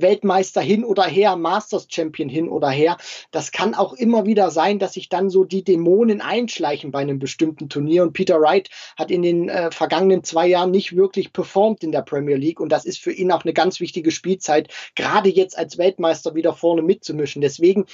Weltmeister 0.00 0.60
hin 0.60 0.84
oder 0.84 1.04
her, 1.04 1.36
Masters 1.36 1.86
Champion 1.88 2.28
hin 2.28 2.48
oder 2.48 2.70
her. 2.70 2.96
Das 3.30 3.52
kann 3.52 3.74
auch 3.74 3.92
immer 3.92 4.26
wieder 4.26 4.50
sein, 4.50 4.78
dass 4.78 4.94
sich 4.94 5.08
dann 5.08 5.30
so 5.30 5.44
die 5.44 5.64
Dämonen 5.64 6.20
einschleichen 6.20 6.90
bei 6.90 7.00
einem 7.00 7.18
bestimmten 7.18 7.68
Turnier. 7.68 8.02
Und 8.02 8.12
Peter 8.12 8.40
Wright 8.40 8.70
hat 8.96 9.10
in 9.10 9.22
den 9.22 9.48
äh, 9.48 9.70
vergangenen 9.70 10.24
zwei 10.24 10.46
Jahren 10.46 10.70
nicht 10.70 10.96
wirklich 10.96 11.32
performt 11.32 11.82
in 11.82 11.92
der 11.92 12.02
Premier 12.02 12.36
League. 12.36 12.60
Und 12.60 12.70
das 12.70 12.84
ist 12.84 12.98
für 12.98 13.12
ihn 13.12 13.32
auch 13.32 13.44
eine 13.44 13.52
ganz 13.52 13.80
wichtige 13.80 14.10
Spielzeit, 14.10 14.68
gerade 14.94 15.28
jetzt 15.28 15.56
als 15.56 15.78
Weltmeister 15.78 16.34
wieder 16.34 16.52
vorne 16.52 16.82
mitzumischen. 16.82 17.42
Deswegen 17.42 17.86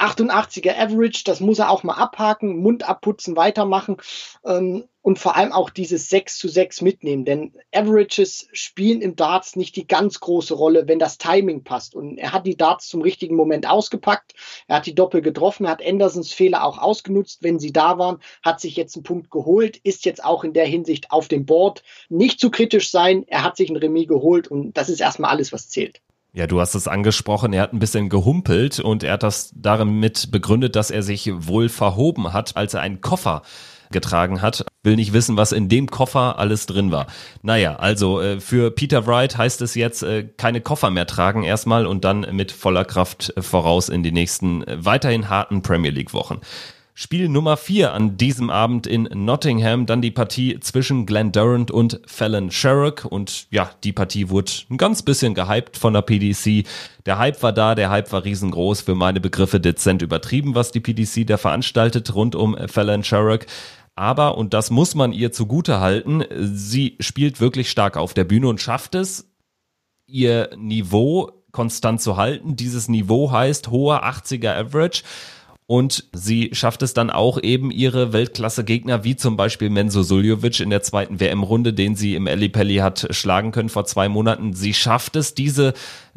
88er 0.00 0.76
Average, 0.78 1.22
das 1.24 1.40
muss 1.40 1.58
er 1.58 1.70
auch 1.70 1.82
mal 1.82 1.94
abhaken, 1.94 2.56
Mund 2.56 2.88
abputzen, 2.88 3.36
weitermachen 3.36 3.98
ähm, 4.44 4.84
und 5.02 5.18
vor 5.18 5.36
allem 5.36 5.52
auch 5.52 5.70
dieses 5.70 6.08
6 6.08 6.38
zu 6.38 6.48
6 6.48 6.80
mitnehmen, 6.80 7.24
denn 7.24 7.52
Averages 7.72 8.48
spielen 8.52 9.02
im 9.02 9.16
Darts 9.16 9.56
nicht 9.56 9.76
die 9.76 9.86
ganz 9.86 10.20
große 10.20 10.54
Rolle, 10.54 10.88
wenn 10.88 10.98
das 10.98 11.18
Timing 11.18 11.64
passt 11.64 11.94
und 11.94 12.18
er 12.18 12.32
hat 12.32 12.46
die 12.46 12.56
Darts 12.56 12.88
zum 12.88 13.02
richtigen 13.02 13.36
Moment 13.36 13.68
ausgepackt, 13.68 14.34
er 14.66 14.76
hat 14.76 14.86
die 14.86 14.94
Doppel 14.94 15.22
getroffen, 15.22 15.66
er 15.66 15.72
hat 15.72 15.86
Andersons 15.86 16.32
Fehler 16.32 16.64
auch 16.64 16.78
ausgenutzt, 16.78 17.42
wenn 17.42 17.58
sie 17.58 17.72
da 17.72 17.98
waren, 17.98 18.18
hat 18.42 18.60
sich 18.60 18.76
jetzt 18.76 18.96
einen 18.96 19.04
Punkt 19.04 19.30
geholt, 19.30 19.76
ist 19.76 20.04
jetzt 20.04 20.24
auch 20.24 20.44
in 20.44 20.52
der 20.52 20.66
Hinsicht 20.66 21.10
auf 21.10 21.28
dem 21.28 21.46
Board, 21.46 21.82
nicht 22.08 22.40
zu 22.40 22.50
kritisch 22.50 22.90
sein, 22.90 23.24
er 23.28 23.44
hat 23.44 23.56
sich 23.56 23.70
ein 23.70 23.76
Remis 23.76 24.08
geholt 24.08 24.48
und 24.48 24.76
das 24.76 24.88
ist 24.88 25.00
erstmal 25.00 25.30
alles, 25.30 25.52
was 25.52 25.68
zählt. 25.68 26.00
Ja, 26.32 26.46
du 26.46 26.60
hast 26.60 26.74
es 26.74 26.86
angesprochen, 26.86 27.52
er 27.52 27.62
hat 27.62 27.72
ein 27.72 27.80
bisschen 27.80 28.08
gehumpelt 28.08 28.78
und 28.78 29.02
er 29.02 29.14
hat 29.14 29.24
das 29.24 29.52
damit 29.56 30.30
begründet, 30.30 30.76
dass 30.76 30.92
er 30.92 31.02
sich 31.02 31.30
wohl 31.34 31.68
verhoben 31.68 32.32
hat, 32.32 32.56
als 32.56 32.74
er 32.74 32.82
einen 32.82 33.00
Koffer 33.00 33.42
getragen 33.90 34.40
hat. 34.40 34.64
will 34.84 34.94
nicht 34.94 35.12
wissen, 35.12 35.36
was 35.36 35.50
in 35.50 35.68
dem 35.68 35.88
Koffer 35.90 36.38
alles 36.38 36.66
drin 36.66 36.92
war. 36.92 37.06
Naja, 37.42 37.76
also 37.76 38.20
äh, 38.20 38.38
für 38.40 38.70
Peter 38.70 39.06
Wright 39.06 39.36
heißt 39.36 39.60
es 39.62 39.74
jetzt 39.74 40.02
äh, 40.04 40.22
keine 40.22 40.60
Koffer 40.60 40.90
mehr 40.90 41.06
tragen 41.06 41.42
erstmal 41.42 41.86
und 41.86 42.04
dann 42.04 42.20
mit 42.32 42.52
voller 42.52 42.84
Kraft 42.84 43.34
voraus 43.38 43.88
in 43.88 44.04
die 44.04 44.12
nächsten 44.12 44.62
äh, 44.62 44.84
weiterhin 44.84 45.28
harten 45.28 45.62
Premier 45.62 45.90
League 45.90 46.14
Wochen. 46.14 46.40
Spiel 47.02 47.30
Nummer 47.30 47.56
4 47.56 47.94
an 47.94 48.18
diesem 48.18 48.50
Abend 48.50 48.86
in 48.86 49.04
Nottingham, 49.04 49.86
dann 49.86 50.02
die 50.02 50.10
Partie 50.10 50.60
zwischen 50.60 51.06
Glenn 51.06 51.32
Durant 51.32 51.70
und 51.70 51.98
Fallon 52.04 52.50
Sherrock 52.50 53.06
und 53.06 53.46
ja, 53.50 53.70
die 53.84 53.94
Partie 53.94 54.28
wurde 54.28 54.52
ein 54.68 54.76
ganz 54.76 55.00
bisschen 55.00 55.32
gehypt 55.32 55.78
von 55.78 55.94
der 55.94 56.02
PDC. 56.02 56.66
Der 57.06 57.16
Hype 57.16 57.42
war 57.42 57.54
da, 57.54 57.74
der 57.74 57.88
Hype 57.88 58.12
war 58.12 58.24
riesengroß, 58.24 58.82
für 58.82 58.94
meine 58.94 59.18
Begriffe 59.18 59.60
dezent 59.60 60.02
übertrieben, 60.02 60.54
was 60.54 60.72
die 60.72 60.80
PDC 60.80 61.26
da 61.26 61.38
veranstaltet 61.38 62.14
rund 62.14 62.34
um 62.34 62.54
Fallon 62.68 63.02
Sherrock. 63.02 63.46
Aber, 63.94 64.36
und 64.36 64.52
das 64.52 64.70
muss 64.70 64.94
man 64.94 65.14
ihr 65.14 65.32
zugute 65.32 65.80
halten, 65.80 66.22
sie 66.38 66.98
spielt 67.00 67.40
wirklich 67.40 67.70
stark 67.70 67.96
auf 67.96 68.12
der 68.12 68.24
Bühne 68.24 68.46
und 68.46 68.60
schafft 68.60 68.94
es, 68.94 69.26
ihr 70.06 70.50
Niveau 70.54 71.32
konstant 71.50 72.02
zu 72.02 72.18
halten. 72.18 72.56
Dieses 72.56 72.88
Niveau 72.88 73.32
heißt 73.32 73.70
hoher 73.70 74.04
80er 74.04 74.54
Average. 74.54 75.02
Und 75.70 76.06
sie 76.12 76.50
schafft 76.52 76.82
es 76.82 76.94
dann 76.94 77.10
auch 77.10 77.40
eben 77.40 77.70
ihre 77.70 78.12
Weltklasse-Gegner, 78.12 79.04
wie 79.04 79.14
zum 79.14 79.36
Beispiel 79.36 79.70
Menzo 79.70 80.02
Suljovic 80.02 80.58
in 80.58 80.70
der 80.70 80.82
zweiten 80.82 81.20
WM-Runde, 81.20 81.72
den 81.72 81.94
sie 81.94 82.16
im 82.16 82.24
Pelli 82.24 82.78
hat 82.78 83.06
schlagen 83.10 83.52
können 83.52 83.68
vor 83.68 83.84
zwei 83.84 84.08
Monaten. 84.08 84.52
Sie 84.52 84.74
schafft 84.74 85.14
es, 85.14 85.34
diese 85.34 85.74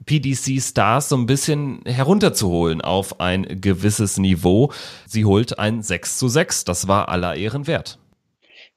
PDC-Stars 0.08 1.10
so 1.10 1.18
ein 1.18 1.28
bisschen 1.28 1.82
herunterzuholen 1.86 2.82
auf 2.82 3.20
ein 3.20 3.62
gewisses 3.62 4.18
Niveau. 4.18 4.72
Sie 5.06 5.24
holt 5.24 5.60
ein 5.60 5.84
6 5.84 6.18
zu 6.18 6.30
6. 6.30 6.66
Das 6.66 6.88
war 6.88 7.10
aller 7.10 7.36
Ehren 7.36 7.68
wert. 7.68 8.00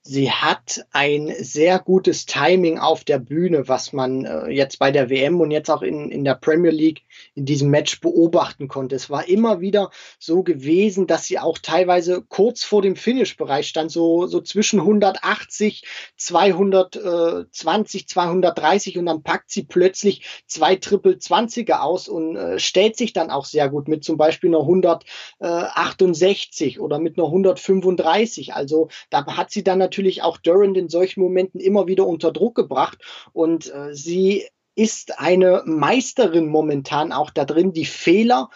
Sie 0.09 0.31
hat 0.31 0.87
ein 0.93 1.35
sehr 1.41 1.81
gutes 1.81 2.27
Timing 2.27 2.79
auf 2.79 3.03
der 3.03 3.19
Bühne, 3.19 3.67
was 3.67 3.93
man 3.93 4.25
äh, 4.25 4.47
jetzt 4.51 4.79
bei 4.79 4.93
der 4.93 5.11
WM 5.11 5.41
und 5.41 5.51
jetzt 5.51 5.69
auch 5.69 5.83
in, 5.83 6.13
in 6.13 6.25
der 6.25 6.37
Premier 6.37 6.71
League 6.71 7.03
in 7.35 7.45
diesem 7.45 7.71
Match 7.71 8.01
beobachten 8.01 8.69
konnte. 8.69 8.95
Es 8.95 9.11
war 9.11 9.29
immer 9.29 9.61
wieder 9.61 9.91
so 10.21 10.45
gewesen, 10.45 11.09
dass 11.09 11.25
sie 11.25 11.41
auch 11.41 11.59
teilweise 11.59 12.23
kurz 12.23 12.63
vor 12.63 12.83
dem 12.83 12.95
Finish-Bereich 12.95 13.67
stand, 13.67 13.91
so, 13.91 14.29
so 14.29 14.41
zwischen 14.41 14.79
180, 14.79 15.83
220, 16.17 18.07
230 18.07 18.99
und 18.99 19.07
dann 19.07 19.25
packt 19.25 19.51
sie 19.51 19.65
plötzlich 19.65 20.25
zwei 20.47 20.77
Triple 20.77 21.15
20er 21.15 21.81
aus 21.81 22.09
und 22.09 22.37
äh, 22.37 22.61
stellt 22.61 22.97
sich 22.97 23.13
dann 23.13 23.31
auch 23.31 23.45
sehr 23.45 23.69
gut 23.69 23.89
mit 23.89 24.05
zum 24.05 24.17
Beispiel 24.17 24.51
einer 24.51 24.61
168 24.61 26.79
oder 26.79 27.01
mit 27.01 27.19
einer 27.19 27.27
135. 27.27 28.55
Also 28.55 28.87
da 29.11 29.27
hat 29.27 29.51
sie 29.51 29.65
dann 29.65 29.81
natürlich 29.81 29.96
natürlich 29.97 30.23
auch 30.23 30.37
Durant 30.37 30.77
in 30.77 30.91
solchen 30.91 31.23
Momenten 31.23 31.59
immer 31.59 31.87
wieder 31.87 32.07
unter 32.07 32.31
Druck 32.31 32.55
gebracht. 32.55 32.99
Und 33.33 33.73
äh, 33.73 33.95
sie 33.95 34.47
ist 34.75 35.19
eine 35.19 35.63
Meisterin 35.65 36.49
momentan 36.49 37.13
auch 37.13 37.31
da 37.31 37.47
drin, 37.47 37.73
die 37.73 37.87
Fehler 37.87 38.51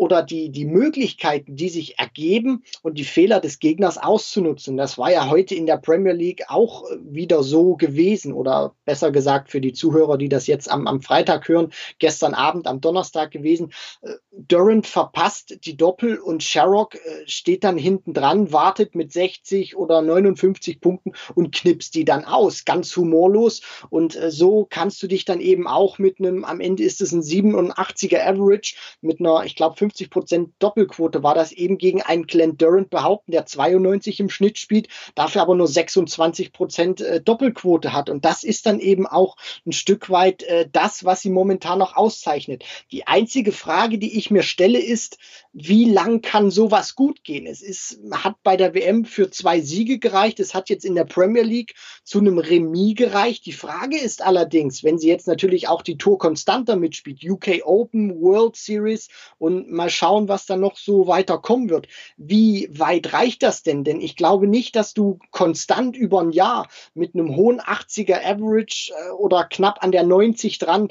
oder 0.00 0.22
die, 0.22 0.48
die 0.48 0.64
Möglichkeiten, 0.64 1.56
die 1.56 1.68
sich 1.68 1.98
ergeben 1.98 2.64
und 2.80 2.96
die 2.96 3.04
Fehler 3.04 3.38
des 3.38 3.58
Gegners 3.58 3.98
auszunutzen. 3.98 4.78
Das 4.78 4.96
war 4.96 5.12
ja 5.12 5.28
heute 5.28 5.54
in 5.54 5.66
der 5.66 5.76
Premier 5.76 6.14
League 6.14 6.44
auch 6.48 6.84
wieder 7.04 7.42
so 7.42 7.76
gewesen 7.76 8.32
oder 8.32 8.74
besser 8.86 9.10
gesagt 9.10 9.50
für 9.50 9.60
die 9.60 9.74
Zuhörer, 9.74 10.16
die 10.16 10.30
das 10.30 10.46
jetzt 10.46 10.70
am, 10.70 10.86
am 10.86 11.02
Freitag 11.02 11.46
hören, 11.48 11.70
gestern 11.98 12.32
Abend 12.32 12.66
am 12.66 12.80
Donnerstag 12.80 13.30
gewesen. 13.30 13.74
Äh, 14.00 14.14
Durant 14.32 14.86
verpasst 14.86 15.66
die 15.66 15.76
Doppel 15.76 16.18
und 16.18 16.42
Sherrock 16.42 16.94
äh, 16.94 16.98
steht 17.26 17.62
dann 17.62 17.76
hinten 17.76 18.14
dran, 18.14 18.52
wartet 18.54 18.94
mit 18.94 19.12
60 19.12 19.76
oder 19.76 20.00
59 20.00 20.80
Punkten 20.80 21.12
und 21.34 21.54
knipst 21.54 21.94
die 21.94 22.06
dann 22.06 22.24
aus, 22.24 22.64
ganz 22.64 22.96
humorlos. 22.96 23.60
Und 23.90 24.16
äh, 24.16 24.30
so 24.30 24.66
kannst 24.70 25.02
du 25.02 25.08
dich 25.08 25.26
dann 25.26 25.42
eben 25.42 25.66
auch 25.66 25.98
mit 25.98 26.20
einem, 26.20 26.46
am 26.46 26.60
Ende 26.60 26.84
ist 26.84 27.02
es 27.02 27.12
ein 27.12 27.20
87er 27.20 28.26
Average 28.26 28.76
mit 29.02 29.20
einer, 29.20 29.44
ich 29.44 29.56
glaube, 29.56 29.76
50 29.90 30.10
Prozent 30.10 30.52
Doppelquote 30.60 31.22
war 31.22 31.34
das 31.34 31.50
eben 31.50 31.76
gegen 31.76 32.00
einen 32.00 32.26
Glenn 32.26 32.56
Durant 32.56 32.90
behaupten, 32.90 33.32
der 33.32 33.46
92 33.46 34.20
im 34.20 34.30
Schnitt 34.30 34.58
spielt, 34.58 34.88
dafür 35.16 35.42
aber 35.42 35.56
nur 35.56 35.66
26 35.66 36.52
Prozent 36.52 37.00
äh, 37.00 37.20
Doppelquote 37.20 37.92
hat. 37.92 38.08
Und 38.08 38.24
das 38.24 38.44
ist 38.44 38.66
dann 38.66 38.78
eben 38.78 39.06
auch 39.06 39.36
ein 39.66 39.72
Stück 39.72 40.08
weit 40.10 40.44
äh, 40.44 40.68
das, 40.70 41.04
was 41.04 41.22
sie 41.22 41.30
momentan 41.30 41.80
noch 41.80 41.96
auszeichnet. 41.96 42.64
Die 42.92 43.06
einzige 43.06 43.52
Frage, 43.52 43.98
die 43.98 44.16
ich 44.16 44.30
mir 44.30 44.42
stelle, 44.42 44.78
ist, 44.78 45.18
wie 45.52 45.90
lang 45.90 46.22
kann 46.22 46.50
sowas 46.50 46.94
gut 46.94 47.24
gehen? 47.24 47.46
Es 47.46 47.60
ist, 47.60 47.98
hat 48.12 48.36
bei 48.44 48.56
der 48.56 48.74
WM 48.74 49.04
für 49.04 49.30
zwei 49.30 49.60
Siege 49.60 49.98
gereicht. 49.98 50.38
Es 50.38 50.54
hat 50.54 50.68
jetzt 50.68 50.84
in 50.84 50.94
der 50.94 51.04
Premier 51.04 51.42
League 51.42 51.74
zu 52.04 52.20
einem 52.20 52.38
Remis 52.38 52.94
gereicht. 52.94 53.46
Die 53.46 53.52
Frage 53.52 53.98
ist 53.98 54.22
allerdings, 54.22 54.84
wenn 54.84 54.98
sie 54.98 55.08
jetzt 55.08 55.26
natürlich 55.26 55.66
auch 55.66 55.82
die 55.82 55.98
Tour 55.98 56.18
konstanter 56.18 56.76
mitspielt, 56.76 57.24
UK 57.24 57.62
Open, 57.64 58.20
World 58.20 58.54
Series 58.54 59.08
und 59.38 59.69
mal 59.70 59.90
schauen, 59.90 60.28
was 60.28 60.46
da 60.46 60.56
noch 60.56 60.76
so 60.76 61.06
weiter 61.06 61.38
kommen 61.38 61.70
wird. 61.70 61.88
Wie 62.16 62.68
weit 62.72 63.12
reicht 63.12 63.42
das 63.42 63.62
denn? 63.62 63.84
Denn 63.84 64.00
ich 64.00 64.16
glaube 64.16 64.46
nicht, 64.46 64.76
dass 64.76 64.94
du 64.94 65.18
konstant 65.30 65.96
über 65.96 66.20
ein 66.20 66.32
Jahr 66.32 66.68
mit 66.94 67.14
einem 67.14 67.36
hohen 67.36 67.60
80er 67.60 68.24
Average 68.24 68.92
äh, 68.92 69.10
oder 69.12 69.44
knapp 69.44 69.82
an 69.82 69.92
der 69.92 70.04
90 70.04 70.58
dran 70.58 70.88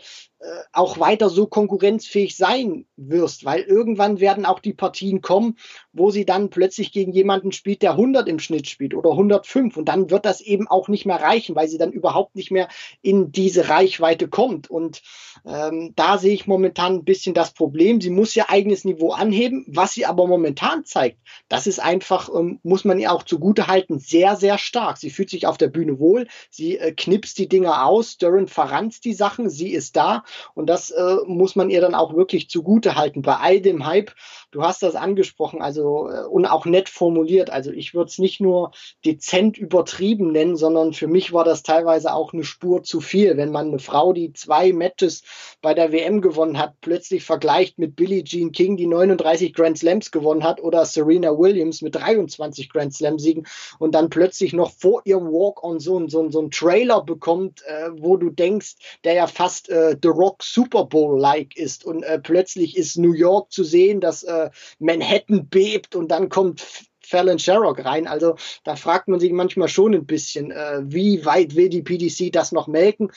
auch 0.71 0.99
weiter 0.99 1.29
so 1.29 1.47
konkurrenzfähig 1.47 2.37
sein 2.37 2.85
wirst, 2.95 3.43
weil 3.43 3.61
irgendwann 3.61 4.19
werden 4.19 4.45
auch 4.45 4.59
die 4.59 4.73
Partien 4.73 5.21
kommen, 5.21 5.57
wo 5.91 6.11
sie 6.11 6.25
dann 6.25 6.49
plötzlich 6.49 6.93
gegen 6.93 7.11
jemanden 7.11 7.51
spielt, 7.51 7.81
der 7.81 7.91
100 7.91 8.27
im 8.29 8.39
Schnitt 8.39 8.67
spielt 8.67 8.93
oder 8.93 9.11
105 9.11 9.75
und 9.75 9.85
dann 9.85 10.09
wird 10.09 10.25
das 10.25 10.39
eben 10.39 10.67
auch 10.67 10.87
nicht 10.87 11.05
mehr 11.05 11.21
reichen, 11.21 11.55
weil 11.55 11.67
sie 11.67 11.77
dann 11.77 11.91
überhaupt 11.91 12.35
nicht 12.35 12.51
mehr 12.51 12.69
in 13.01 13.31
diese 13.31 13.69
Reichweite 13.69 14.29
kommt. 14.29 14.69
Und 14.69 15.01
ähm, 15.45 15.93
da 15.95 16.17
sehe 16.17 16.33
ich 16.33 16.47
momentan 16.47 16.95
ein 16.95 17.03
bisschen 17.03 17.33
das 17.33 17.53
Problem. 17.53 17.99
Sie 17.99 18.09
muss 18.09 18.35
ihr 18.35 18.49
eigenes 18.49 18.85
Niveau 18.85 19.11
anheben, 19.11 19.65
was 19.67 19.93
sie 19.93 20.05
aber 20.05 20.27
momentan 20.27 20.85
zeigt, 20.85 21.17
das 21.49 21.67
ist 21.67 21.79
einfach, 21.79 22.29
ähm, 22.33 22.59
muss 22.63 22.85
man 22.85 22.99
ihr 22.99 23.11
auch 23.11 23.23
zugute 23.23 23.67
halten, 23.67 23.99
sehr, 23.99 24.35
sehr 24.35 24.57
stark. 24.57 24.97
Sie 24.97 25.09
fühlt 25.09 25.29
sich 25.29 25.47
auf 25.47 25.57
der 25.57 25.67
Bühne 25.67 25.99
wohl, 25.99 26.27
sie 26.49 26.77
äh, 26.77 26.93
knipst 26.93 27.37
die 27.37 27.49
Dinger 27.49 27.85
aus, 27.85 28.17
Durant 28.17 28.49
verranzt 28.49 29.05
die 29.05 29.13
Sachen, 29.13 29.49
sie 29.49 29.71
ist 29.71 29.95
da 29.95 30.23
und 30.53 30.67
das 30.67 30.91
äh, 30.91 31.17
muss 31.25 31.55
man 31.55 31.69
ihr 31.69 31.81
dann 31.81 31.95
auch 31.95 32.15
wirklich 32.15 32.49
zugute 32.49 32.95
halten. 32.95 33.21
Bei 33.21 33.37
all 33.37 33.61
dem 33.61 33.85
Hype, 33.85 34.11
du 34.51 34.63
hast 34.63 34.81
das 34.83 34.95
angesprochen, 34.95 35.61
also 35.61 36.09
äh, 36.09 36.25
und 36.25 36.45
auch 36.45 36.65
nett 36.65 36.89
formuliert. 36.89 37.49
Also 37.49 37.71
ich 37.71 37.93
würde 37.93 38.09
es 38.09 38.17
nicht 38.17 38.41
nur 38.41 38.71
dezent 39.05 39.57
übertrieben 39.57 40.31
nennen, 40.31 40.55
sondern 40.55 40.93
für 40.93 41.07
mich 41.07 41.33
war 41.33 41.43
das 41.43 41.63
teilweise 41.63 42.13
auch 42.13 42.33
eine 42.33 42.43
Spur 42.43 42.83
zu 42.83 43.01
viel, 43.01 43.37
wenn 43.37 43.51
man 43.51 43.67
eine 43.67 43.79
Frau, 43.79 44.13
die 44.13 44.33
zwei 44.33 44.73
Matches 44.73 45.23
bei 45.61 45.73
der 45.73 45.91
WM 45.91 46.21
gewonnen 46.21 46.57
hat, 46.57 46.75
plötzlich 46.81 47.23
vergleicht 47.23 47.77
mit 47.77 47.95
Billie 47.95 48.23
Jean 48.23 48.51
King, 48.51 48.77
die 48.77 48.87
39 48.87 49.53
Grand 49.53 49.77
Slams 49.77 50.11
gewonnen 50.11 50.43
hat, 50.43 50.61
oder 50.61 50.85
Serena 50.85 51.37
Williams 51.37 51.81
mit 51.81 51.95
23 51.95 52.69
Grand 52.69 52.93
Slam 52.93 53.19
Siegen 53.19 53.45
und 53.77 53.93
dann 53.93 54.09
plötzlich 54.09 54.53
noch 54.53 54.71
vor 54.71 55.01
ihrem 55.05 55.27
Walk-on 55.27 55.79
so, 55.79 56.07
so, 56.07 56.29
so 56.29 56.39
einen 56.39 56.51
Trailer 56.51 57.03
bekommt, 57.03 57.61
äh, 57.65 57.89
wo 57.97 58.17
du 58.17 58.29
denkst, 58.29 58.75
der 59.03 59.13
ja 59.13 59.27
fast 59.27 59.69
äh, 59.69 59.95
The 60.01 60.09
Rock 60.09 60.43
Super 60.43 60.85
Bowl-like 60.85 61.57
ist 61.57 61.85
und 61.85 62.03
äh, 62.03 62.19
plötzlich 62.19 62.77
ist 62.77 62.97
New 62.97 63.13
York 63.13 63.51
zu 63.51 63.63
sehen, 63.63 63.99
dass 63.99 64.23
äh, 64.23 64.38
Manhattan 64.79 65.47
bebt 65.49 65.95
und 65.95 66.09
dann 66.09 66.29
kommt 66.29 66.65
Fallon 67.09 67.39
Sherrock 67.39 67.83
rein. 67.83 68.07
Also 68.07 68.35
da 68.63 68.75
fragt 68.75 69.07
man 69.07 69.19
sich 69.19 69.31
manchmal 69.31 69.67
schon 69.67 69.93
ein 69.93 70.05
bisschen, 70.05 70.51
äh, 70.51 70.81
wie 70.83 71.25
weit 71.25 71.55
will 71.55 71.69
die 71.69 71.81
PDC 71.81 72.31
das 72.31 72.51
noch 72.51 72.67
melken. 72.67 73.11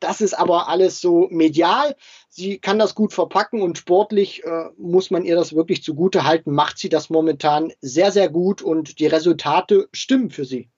Das 0.00 0.20
ist 0.20 0.34
aber 0.34 0.68
alles 0.68 1.00
so 1.00 1.28
medial. 1.30 1.94
Sie 2.28 2.58
kann 2.58 2.78
das 2.78 2.94
gut 2.94 3.12
verpacken 3.12 3.62
und 3.62 3.78
sportlich 3.78 4.42
äh, 4.44 4.70
muss 4.78 5.10
man 5.10 5.24
ihr 5.24 5.36
das 5.36 5.54
wirklich 5.54 5.82
zugute 5.82 6.24
halten. 6.24 6.52
Macht 6.52 6.78
sie 6.78 6.88
das 6.88 7.10
momentan 7.10 7.72
sehr, 7.80 8.10
sehr 8.10 8.28
gut 8.28 8.62
und 8.62 8.98
die 8.98 9.06
Resultate 9.06 9.88
stimmen 9.92 10.30
für 10.30 10.44
sie. 10.44 10.70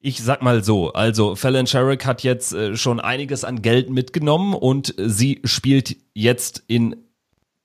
Ich 0.00 0.22
sag 0.22 0.42
mal 0.42 0.62
so, 0.62 0.92
also 0.92 1.34
Fallon 1.34 1.66
Sherrick 1.66 2.04
hat 2.04 2.22
jetzt 2.22 2.52
äh, 2.52 2.76
schon 2.76 3.00
einiges 3.00 3.44
an 3.44 3.62
Geld 3.62 3.88
mitgenommen 3.88 4.54
und 4.54 4.94
sie 4.98 5.40
spielt 5.44 5.96
jetzt 6.12 6.62
in 6.66 6.96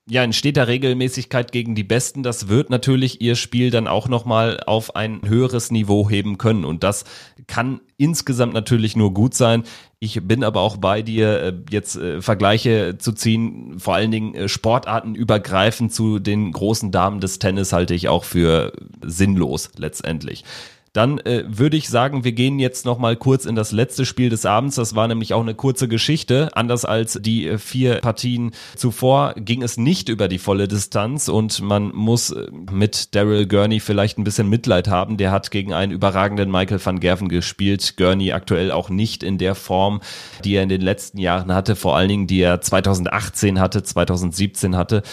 ja, 0.10 0.24
in 0.24 0.34
steter 0.34 0.68
Regelmäßigkeit 0.68 1.51
gegen 1.51 1.75
die 1.75 1.84
Besten, 1.84 2.24
das 2.24 2.48
wird 2.48 2.72
natürlich 2.72 3.22
ihr 3.22 3.36
Spiel 3.36 3.70
dann 3.70 3.88
auch 3.88 4.08
nochmal 4.08 4.60
auf 4.66 4.96
ein 4.96 5.22
höheres 5.24 5.70
Niveau 5.70 6.10
heben 6.10 6.39
können. 6.39 6.66
Und 6.66 6.84
das 6.84 7.06
kann 7.46 7.80
insgesamt 7.98 8.54
natürlich 8.54 8.96
nur 8.96 9.13
gut 9.13 9.36
sein. 9.36 9.63
Ich 10.00 10.20
bin 10.28 10.44
aber 10.44 10.62
auch 10.62 10.78
bei 10.78 11.04
dir, 11.04 11.42
äh, 11.42 11.54
jetzt 11.70 11.96
äh, 11.96 12.22
Vergleiche 12.22 12.98
zu 12.98 13.12
ziehen, 13.12 13.80
vor 13.80 13.94
allen 13.94 14.12
Dingen 14.12 14.34
äh, 14.34 14.50
Sportarten 14.50 15.13
übergreifend 15.13 15.94
zu 15.94 16.18
den 16.18 16.51
großen 16.54 16.92
Damen 16.92 17.20
des 17.20 17.38
Tennis 17.38 17.72
halte 17.72 17.94
ich 17.94 18.08
auch 18.08 18.24
für 18.24 18.74
sinnlos 19.06 19.72
letztendlich. 19.78 20.44
Dann 20.93 21.19
äh, 21.19 21.43
würde 21.48 21.77
ich 21.77 21.89
sagen, 21.89 22.24
wir 22.24 22.31
gehen 22.31 22.60
jetzt 22.60 22.86
noch 22.86 22.98
mal 22.98 23.15
kurz 23.15 23.46
in 23.46 23.55
das 23.55 23.72
letzte 23.72 24.05
Spiel 24.05 24.29
des 24.29 24.46
Abends. 24.46 24.75
Das 24.75 24.96
war 24.96 25.08
nämlich 25.08 25.34
auch 25.34 25.41
eine 25.41 25.55
kurze 25.55 25.88
Geschichte. 25.88 26.50
Anders 26.53 26.86
als 26.86 27.19
die 27.22 27.48
äh, 27.48 27.58
vier 27.58 27.96
Partien 27.96 28.51
zuvor 28.75 29.34
ging 29.36 29.62
es 29.62 29.77
nicht 29.77 30.10
über 30.10 30.27
die 30.27 30.39
volle 30.39 30.67
Distanz 30.67 31.27
und 31.27 31.62
man 31.62 31.91
muss 31.93 32.31
äh, 32.31 32.48
mit 32.72 33.15
Daryl 33.15 33.48
Gurney 33.48 33.79
vielleicht 33.79 34.17
ein 34.17 34.24
bisschen 34.24 34.50
Mitleid 34.50 34.88
haben. 34.88 35.17
Der 35.17 35.31
hat 35.31 35.51
gegen 35.51 35.74
einen 35.74 35.91
überragenden 35.91 36.51
Michael 36.51 36.84
van 36.84 37.00
Gerven 37.00 37.29
gespielt. 37.29 37.96
Gurney 37.98 38.31
aktuell 38.31 38.72
auch 38.72 38.89
nicht 38.89 39.24
in 39.24 39.38
der 39.38 39.55
Form, 39.55 40.01
die 40.43 40.55
er 40.55 40.63
in 40.63 40.69
den 40.69 40.81
letzten 40.81 41.19
Jahren 41.19 41.53
hatte, 41.53 41.75
vor 41.75 41.96
allen 41.96 42.10
Dingen 42.10 42.27
die 42.27 42.41
er 42.41 42.62
2018 42.62 43.60
hatte, 43.60 43.84
2017 43.84 44.75
hatte. 44.75 45.03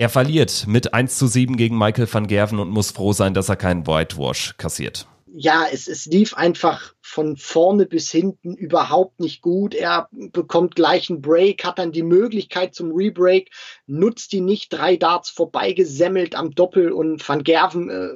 Er 0.00 0.08
verliert 0.08 0.66
mit 0.68 0.94
1 0.94 1.18
zu 1.18 1.26
7 1.26 1.56
gegen 1.56 1.76
Michael 1.76 2.06
van 2.10 2.28
Gerven 2.28 2.60
und 2.60 2.70
muss 2.70 2.92
froh 2.92 3.12
sein, 3.12 3.34
dass 3.34 3.48
er 3.48 3.56
keinen 3.56 3.84
Whitewash 3.84 4.54
kassiert. 4.56 5.08
Ja, 5.26 5.66
es, 5.72 5.88
es 5.88 6.06
lief 6.06 6.34
einfach 6.34 6.94
von 7.02 7.36
vorne 7.36 7.84
bis 7.84 8.08
hinten 8.08 8.54
überhaupt 8.54 9.18
nicht 9.18 9.42
gut. 9.42 9.74
Er 9.74 10.08
bekommt 10.12 10.76
gleich 10.76 11.10
einen 11.10 11.20
Break, 11.20 11.64
hat 11.64 11.80
dann 11.80 11.90
die 11.90 12.04
Möglichkeit 12.04 12.76
zum 12.76 12.92
Rebreak, 12.92 13.50
nutzt 13.86 14.30
die 14.30 14.40
nicht, 14.40 14.72
drei 14.72 14.96
Darts 14.96 15.30
vorbeigesemmelt 15.30 16.36
am 16.36 16.52
Doppel 16.52 16.92
und 16.92 17.28
Van 17.28 17.42
Gerven 17.42 17.90
äh, 17.90 18.10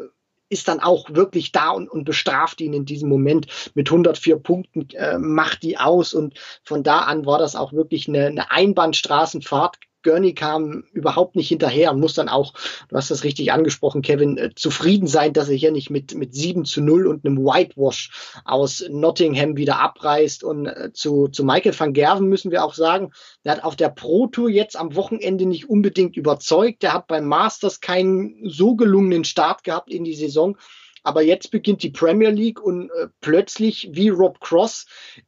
ist 0.51 0.69
dann 0.69 0.79
auch 0.79 1.11
wirklich 1.11 1.51
da 1.51 1.71
und, 1.71 1.89
und 1.89 2.05
bestraft 2.05 2.61
ihn 2.61 2.75
in 2.75 2.85
diesem 2.85 3.09
Moment 3.09 3.49
mit 3.75 3.89
104 3.89 4.37
Punkten, 4.37 4.89
äh, 4.91 5.19
macht 5.19 5.65
die 5.65 5.79
aus 5.79 6.15
und 6.15 6.39
von 6.63 6.85
da 6.85 7.01
an 7.01 7.27
war 7.27 7.39
das 7.39 7.57
auch 7.57 7.73
wirklich 7.73 8.07
eine, 8.07 8.27
eine 8.27 8.53
Einbahnstraßenfahrt 8.53 9.79
Gurney 10.03 10.35
kam 10.35 10.85
überhaupt 10.93 11.37
nicht 11.37 11.49
hinterher 11.49 11.93
und 11.93 12.01
muss 12.01 12.15
dann 12.15 12.29
auch, 12.29 12.55
du 12.89 12.97
hast 12.97 13.11
das 13.11 13.25
richtig 13.25 13.53
angesprochen, 13.53 14.03
Kevin, 14.03 14.37
äh, 14.39 14.51
zufrieden 14.55 15.07
sein, 15.07 15.33
dass 15.33 15.49
er 15.49 15.57
hier 15.57 15.73
nicht 15.73 15.91
mit, 15.91 16.15
mit 16.15 16.35
7 16.35 16.65
zu 16.65 16.83
0 16.83 17.07
und 17.07 17.25
einem 17.25 17.39
Whitewash 17.39 18.11
aus 18.45 18.85
Nottingham 18.89 19.57
wieder 19.57 19.79
abreißt. 19.79 20.45
Und 20.45 20.67
äh, 20.67 20.93
zu, 20.93 21.29
zu 21.29 21.45
Michael 21.45 21.79
van 21.79 21.93
Gerven 21.93 22.29
müssen 22.29 22.51
wir 22.51 22.65
auch 22.65 22.75
sagen, 22.75 23.13
der 23.45 23.53
hat 23.53 23.65
auf 23.65 23.77
der 23.77 23.89
Pro 23.89 24.27
Tour 24.27 24.51
jetzt 24.51 24.77
am 24.77 24.95
Wochenende 24.95 25.47
nicht 25.47 25.69
unbedingt 25.69 26.17
überzeugt. 26.17 26.83
Der 26.83 26.93
hat 26.93 27.07
beim 27.07 27.27
Masters 27.27 27.81
keinen 27.81 28.49
so 28.49 28.77
gelungenen 28.77 29.25
Start 29.25 29.65
gehabt 29.65 29.91
in 29.93 30.05
die 30.05 30.15
Saison. 30.15 30.57
Aber 31.03 31.23
jetzt 31.23 31.51
beginnt 31.51 31.83
die 31.83 31.91
Premier 31.91 32.31
League 32.31 32.61
und 32.61 32.91
äh, 32.91 33.09
plötzlich, 33.21 33.91
wie 33.93 34.09
Rob 34.09 34.41
Cross, 34.41 34.87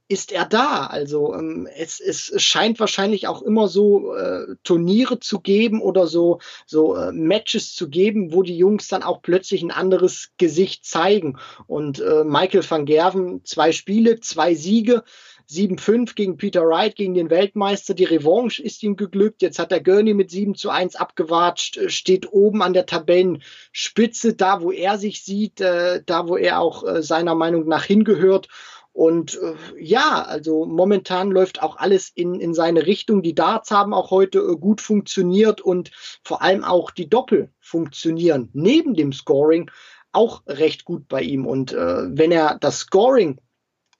ist 0.09 0.33
er 0.33 0.45
da. 0.45 0.87
Also 0.87 1.35
ähm, 1.35 1.66
es, 1.76 1.99
es 1.99 2.33
scheint 2.43 2.78
wahrscheinlich 2.78 3.26
auch 3.26 3.43
immer 3.43 3.69
so 3.69 4.14
äh, 4.14 4.54
Turniere 4.62 5.19
zu 5.19 5.40
geben 5.40 5.81
oder 5.81 6.07
so, 6.07 6.40
so 6.66 6.95
äh, 6.95 7.11
Matches 7.12 7.75
zu 7.75 7.88
geben, 7.88 8.33
wo 8.33 8.43
die 8.43 8.57
Jungs 8.57 8.88
dann 8.88 9.02
auch 9.02 9.23
plötzlich 9.23 9.62
ein 9.62 9.71
anderes 9.71 10.31
Gesicht 10.38 10.85
zeigen. 10.85 11.38
Und 11.66 12.00
äh, 12.00 12.23
Michael 12.25 12.69
van 12.69 12.85
Gerven, 12.85 13.45
zwei 13.45 13.73
Spiele, 13.73 14.21
zwei 14.21 14.54
Siege. 14.54 15.02
7-5 15.49 16.15
gegen 16.15 16.37
Peter 16.37 16.67
Wright, 16.67 16.97
gegen 16.97 17.15
den 17.15 17.31
Weltmeister. 17.31 17.95
Die 17.95 18.05
Revanche 18.05 18.63
ist 18.63 18.83
ihm 18.83 18.97
geglückt. 18.97 19.43
Jetzt 19.43 19.59
hat 19.59 19.71
der 19.71 19.83
Gurney 19.83 20.15
mit 20.15 20.31
7 20.31 20.55
zu 20.55 20.71
1 20.71 20.97
abgewatscht, 20.97 21.77
äh, 21.77 21.91
steht 21.91 22.33
oben 22.33 22.63
an 22.63 22.73
der 22.73 22.87
Tabellenspitze, 22.87 24.35
da 24.35 24.61
wo 24.61 24.73
er 24.73 24.99
sich 24.99 25.23
sieht, 25.23 25.61
äh, 25.61 26.03
da 26.05 26.29
wo 26.29 26.37
er 26.37 26.61
auch 26.61 26.85
äh, 26.85 27.03
seiner 27.03 27.35
Meinung 27.35 27.67
nach 27.67 27.85
hingehört. 27.85 28.49
Und 28.95 29.41
äh, 29.43 29.55
ja, 29.77 30.23
also 30.23 30.67
momentan 30.67 31.33
läuft 31.33 31.61
auch 31.61 31.77
alles 31.79 32.11
in, 32.15 32.39
in 32.39 32.55
seine 32.55 32.87
Richtung. 32.87 33.23
Die 33.23 33.35
Darts 33.35 33.73
haben 33.73 33.93
auch 33.93 34.13
heute 34.13 34.39
äh, 34.39 34.57
gut 34.57 34.81
funktioniert 34.81 35.61
und 35.61 35.91
vor 36.23 36.43
allem 36.43 36.63
auch 36.63 36.93
die 36.93 37.09
Doppel 37.09 37.51
funktionieren 37.59 38.51
neben 38.53 38.95
dem 38.95 39.13
Scoring 39.13 39.69
auch 40.13 40.43
recht 40.47 40.85
gut 40.85 41.09
bei 41.09 41.23
ihm. 41.23 41.45
Und 41.45 41.73
äh, 41.73 42.17
wenn 42.17 42.31
er 42.31 42.57
das 42.61 42.79
Scoring 42.79 43.41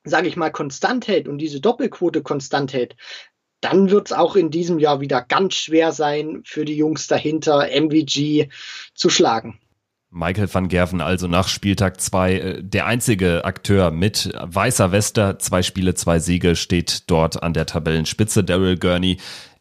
sage 0.05 0.29
ich 0.29 0.37
mal, 0.37 0.51
konstant 0.51 1.09
hält 1.09 1.29
und 1.29 1.39
diese 1.39 1.61
Doppelquote 1.61 2.23
konstant 2.23 2.73
hält, 2.73 2.97
dann 3.61 3.91
wird 3.91 4.09
es 4.09 4.13
auch 4.13 4.37
in 4.37 4.51
diesem 4.51 4.79
Jahr 4.79 5.01
wieder 5.01 5.23
ganz 5.23 5.55
schwer 5.55 5.93
sein, 5.93 6.43
für 6.45 6.65
die 6.65 6.77
Jungs 6.77 7.07
dahinter 7.07 7.69
MVG 7.71 8.49
zu 8.95 9.09
schlagen. 9.09 9.59
Michael 10.11 10.53
van 10.53 10.69
Gerven 10.69 11.01
also 11.01 11.27
nach 11.27 11.49
Spieltag 11.49 12.01
2 12.01 12.33
äh, 12.35 12.63
der 12.63 12.87
einzige 12.87 13.45
Akteur 13.45 13.91
mit 13.91 14.31
weißer 14.41 14.93
Weste, 14.93 15.39
zwei 15.39 15.63
Spiele, 15.63 15.95
zwei 15.95 16.21
Siege, 16.21 16.55
steht 16.55 17.11
dort 17.11 17.43
an 17.43 17.53
der 17.53 17.67
Tabellenspitze. 17.67 18.45
Daryl 18.45 18.79
Gurney 18.79 19.17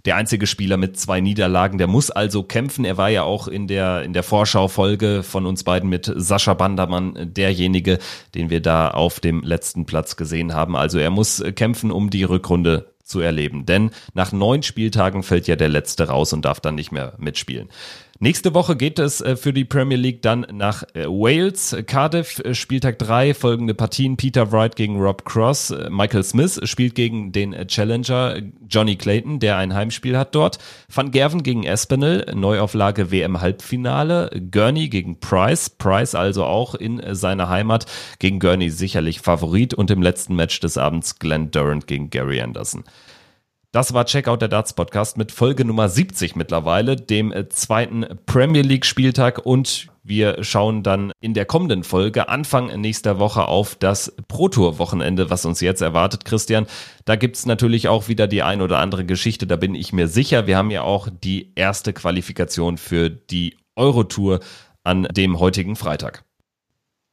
der 0.06 0.18
einzige 0.18 0.48
Spieler 0.48 0.78
mit 0.78 0.98
zwei 0.98 1.22
Niederlagen. 1.22 1.78
Der 1.78 1.88
muss 1.88 2.12
also 2.12 2.44
kämpfen. 2.44 2.86
Er 2.86 2.98
war 2.98 3.10
ja 3.10 3.24
auch 3.24 3.48
in 3.48 3.68
der, 3.68 4.04
in 4.04 4.14
der 4.14 4.24
Vorschaufolge 4.24 5.24
von 5.24 5.46
uns 5.46 5.64
beiden 5.64 5.90
mit 5.90 6.12
Sascha 6.14 6.54
Bandermann 6.54 7.34
derjenige, 7.34 8.00
den 8.36 8.50
wir 8.50 8.62
da 8.62 8.90
auf 8.90 9.20
dem 9.20 9.42
letzten 9.42 9.86
Platz 9.86 10.16
gesehen 10.16 10.54
haben. 10.54 10.76
Also 10.76 11.00
er 11.00 11.10
muss 11.10 11.44
kämpfen, 11.56 11.92
um 11.92 12.10
die 12.10 12.24
Rückrunde 12.24 12.94
zu 13.04 13.20
erleben. 13.20 13.66
Denn 13.66 13.92
nach 14.14 14.32
neun 14.32 14.64
Spieltagen 14.64 15.24
fällt 15.24 15.48
ja 15.48 15.56
der 15.56 15.70
letzte 15.70 16.08
raus 16.08 16.34
und 16.34 16.46
darf 16.46 16.60
dann 16.60 16.76
nicht 16.76 16.92
mehr 16.92 17.14
mitspielen. 17.18 17.70
Nächste 18.24 18.54
Woche 18.54 18.78
geht 18.78 19.00
es 19.00 19.20
äh, 19.20 19.36
für 19.36 19.52
die 19.52 19.66
Premier 19.66 19.98
League 19.98 20.22
dann 20.22 20.48
nach 20.54 20.84
äh, 20.94 21.08
Wales. 21.08 21.76
Cardiff, 21.86 22.40
äh, 22.40 22.56
Spieltag 22.56 22.98
3, 23.00 23.34
folgende 23.34 23.74
Partien. 23.74 24.16
Peter 24.16 24.54
Wright 24.54 24.78
gegen 24.78 24.98
Rob 24.98 25.26
Cross. 25.26 25.76
Michael 25.90 26.24
Smith 26.24 26.58
spielt 26.64 26.96
gegen 26.96 27.34
den 27.34 27.52
Challenger 27.68 28.38
Johnny 28.70 28.96
Clayton, 28.96 29.42
der 29.42 29.58
ein 29.58 29.74
Heimspiel 29.74 30.18
hat 30.18 30.34
dort. 30.36 30.60
Van 30.88 31.12
Gerven 31.12 31.44
gegen 31.44 31.66
Espinel, 31.66 32.26
Neuauflage 32.34 33.12
WM-Halbfinale. 33.12 34.30
Gurney 34.52 34.88
gegen 34.88 35.20
Price. 35.20 35.70
Price 35.70 36.16
also 36.16 36.46
auch 36.46 36.76
in 36.76 37.02
seiner 37.14 37.50
Heimat. 37.50 37.88
Gegen 38.20 38.40
Gurney 38.40 38.70
sicherlich 38.70 39.20
Favorit. 39.20 39.74
Und 39.74 39.92
im 39.92 40.02
letzten 40.02 40.38
Match 40.38 40.62
des 40.62 40.78
Abends 40.78 41.20
Glenn 41.20 41.52
Durant 41.52 41.88
gegen 41.88 42.10
Gary 42.10 42.40
Anderson. 42.40 42.86
Das 43.74 43.92
war 43.92 44.06
Checkout 44.06 44.40
der 44.40 44.50
Darts 44.50 44.74
Podcast 44.74 45.18
mit 45.18 45.32
Folge 45.32 45.66
Nummer 45.66 45.90
70 45.90 46.36
mittlerweile, 46.36 46.96
dem 46.96 47.32
äh, 47.32 47.50
zweiten 47.50 48.06
Premier 48.28 48.62
League 48.62 48.86
Spieltag 48.86 49.48
und 49.48 49.88
wir 50.04 50.44
schauen 50.44 50.84
dann 50.84 51.12
in 51.22 51.34
der 51.34 51.46
kommenden 51.46 51.84
Folge 51.84 52.30
Anfang 52.30 52.68
nächster 52.80 53.18
Woche 53.18 53.48
auf 53.48 53.74
das 53.74 54.16
Pro 54.28 54.48
Tour 54.48 54.78
Wochenende, 54.78 55.32
was 55.32 55.44
uns 55.46 55.60
jetzt 55.60 55.82
erwartet, 55.82 56.24
Christian. 56.24 56.68
Da 57.06 57.16
gibt's 57.16 57.48
natürlich 57.48 57.88
auch 57.88 58.08
wieder 58.08 58.28
die 58.28 58.44
ein 58.44 58.62
oder 58.62 58.78
andere 58.78 59.06
Geschichte, 59.06 59.48
da 59.48 59.56
bin 59.56 59.74
ich 59.74 59.92
mir 59.92 60.08
sicher. 60.08 60.46
Wir 60.46 60.56
haben 60.56 60.70
ja 60.70 60.84
auch 60.84 61.08
die 61.10 61.52
erste 61.56 61.94
Qualifikation 61.94 62.78
für 62.78 63.10
die 63.10 63.58
Eurotour 63.76 64.42
an 64.84 65.08
dem 65.12 65.40
heutigen 65.40 65.76
Freitag. 65.76 66.24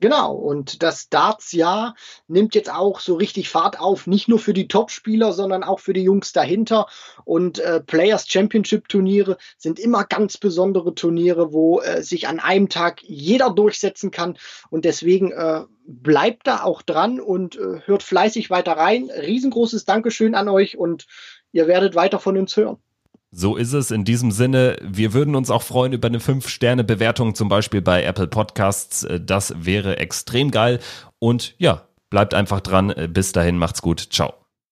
Genau, 0.00 0.32
und 0.34 0.82
das 0.82 1.10
Darts-Jahr 1.10 1.94
nimmt 2.26 2.54
jetzt 2.54 2.72
auch 2.72 3.00
so 3.00 3.16
richtig 3.16 3.50
Fahrt 3.50 3.78
auf, 3.78 4.06
nicht 4.06 4.28
nur 4.28 4.38
für 4.38 4.54
die 4.54 4.66
Top-Spieler, 4.66 5.34
sondern 5.34 5.62
auch 5.62 5.78
für 5.78 5.92
die 5.92 6.02
Jungs 6.02 6.32
dahinter. 6.32 6.86
Und 7.26 7.58
äh, 7.58 7.80
Players 7.80 8.26
Championship-Turniere 8.26 9.36
sind 9.58 9.78
immer 9.78 10.04
ganz 10.04 10.38
besondere 10.38 10.94
Turniere, 10.94 11.52
wo 11.52 11.80
äh, 11.80 12.02
sich 12.02 12.28
an 12.28 12.40
einem 12.40 12.70
Tag 12.70 13.02
jeder 13.02 13.50
durchsetzen 13.50 14.10
kann. 14.10 14.38
Und 14.70 14.86
deswegen 14.86 15.32
äh, 15.32 15.64
bleibt 15.84 16.46
da 16.46 16.62
auch 16.62 16.80
dran 16.80 17.20
und 17.20 17.56
äh, 17.56 17.80
hört 17.84 18.02
fleißig 18.02 18.48
weiter 18.48 18.72
rein. 18.72 19.10
Riesengroßes 19.10 19.84
Dankeschön 19.84 20.34
an 20.34 20.48
euch 20.48 20.78
und 20.78 21.06
ihr 21.52 21.66
werdet 21.66 21.94
weiter 21.94 22.18
von 22.18 22.38
uns 22.38 22.56
hören. 22.56 22.78
So 23.32 23.56
ist 23.56 23.72
es 23.72 23.92
in 23.92 24.04
diesem 24.04 24.32
Sinne. 24.32 24.76
Wir 24.82 25.12
würden 25.12 25.36
uns 25.36 25.50
auch 25.50 25.62
freuen 25.62 25.92
über 25.92 26.08
eine 26.08 26.18
5-Sterne-Bewertung, 26.18 27.34
zum 27.36 27.48
Beispiel 27.48 27.80
bei 27.80 28.02
Apple 28.02 28.26
Podcasts. 28.26 29.06
Das 29.20 29.54
wäre 29.56 29.98
extrem 29.98 30.50
geil. 30.50 30.80
Und 31.20 31.54
ja, 31.58 31.86
bleibt 32.10 32.34
einfach 32.34 32.60
dran. 32.60 32.92
Bis 33.12 33.30
dahin, 33.32 33.56
macht's 33.56 33.82
gut. 33.82 34.00
Ciao. 34.10 34.34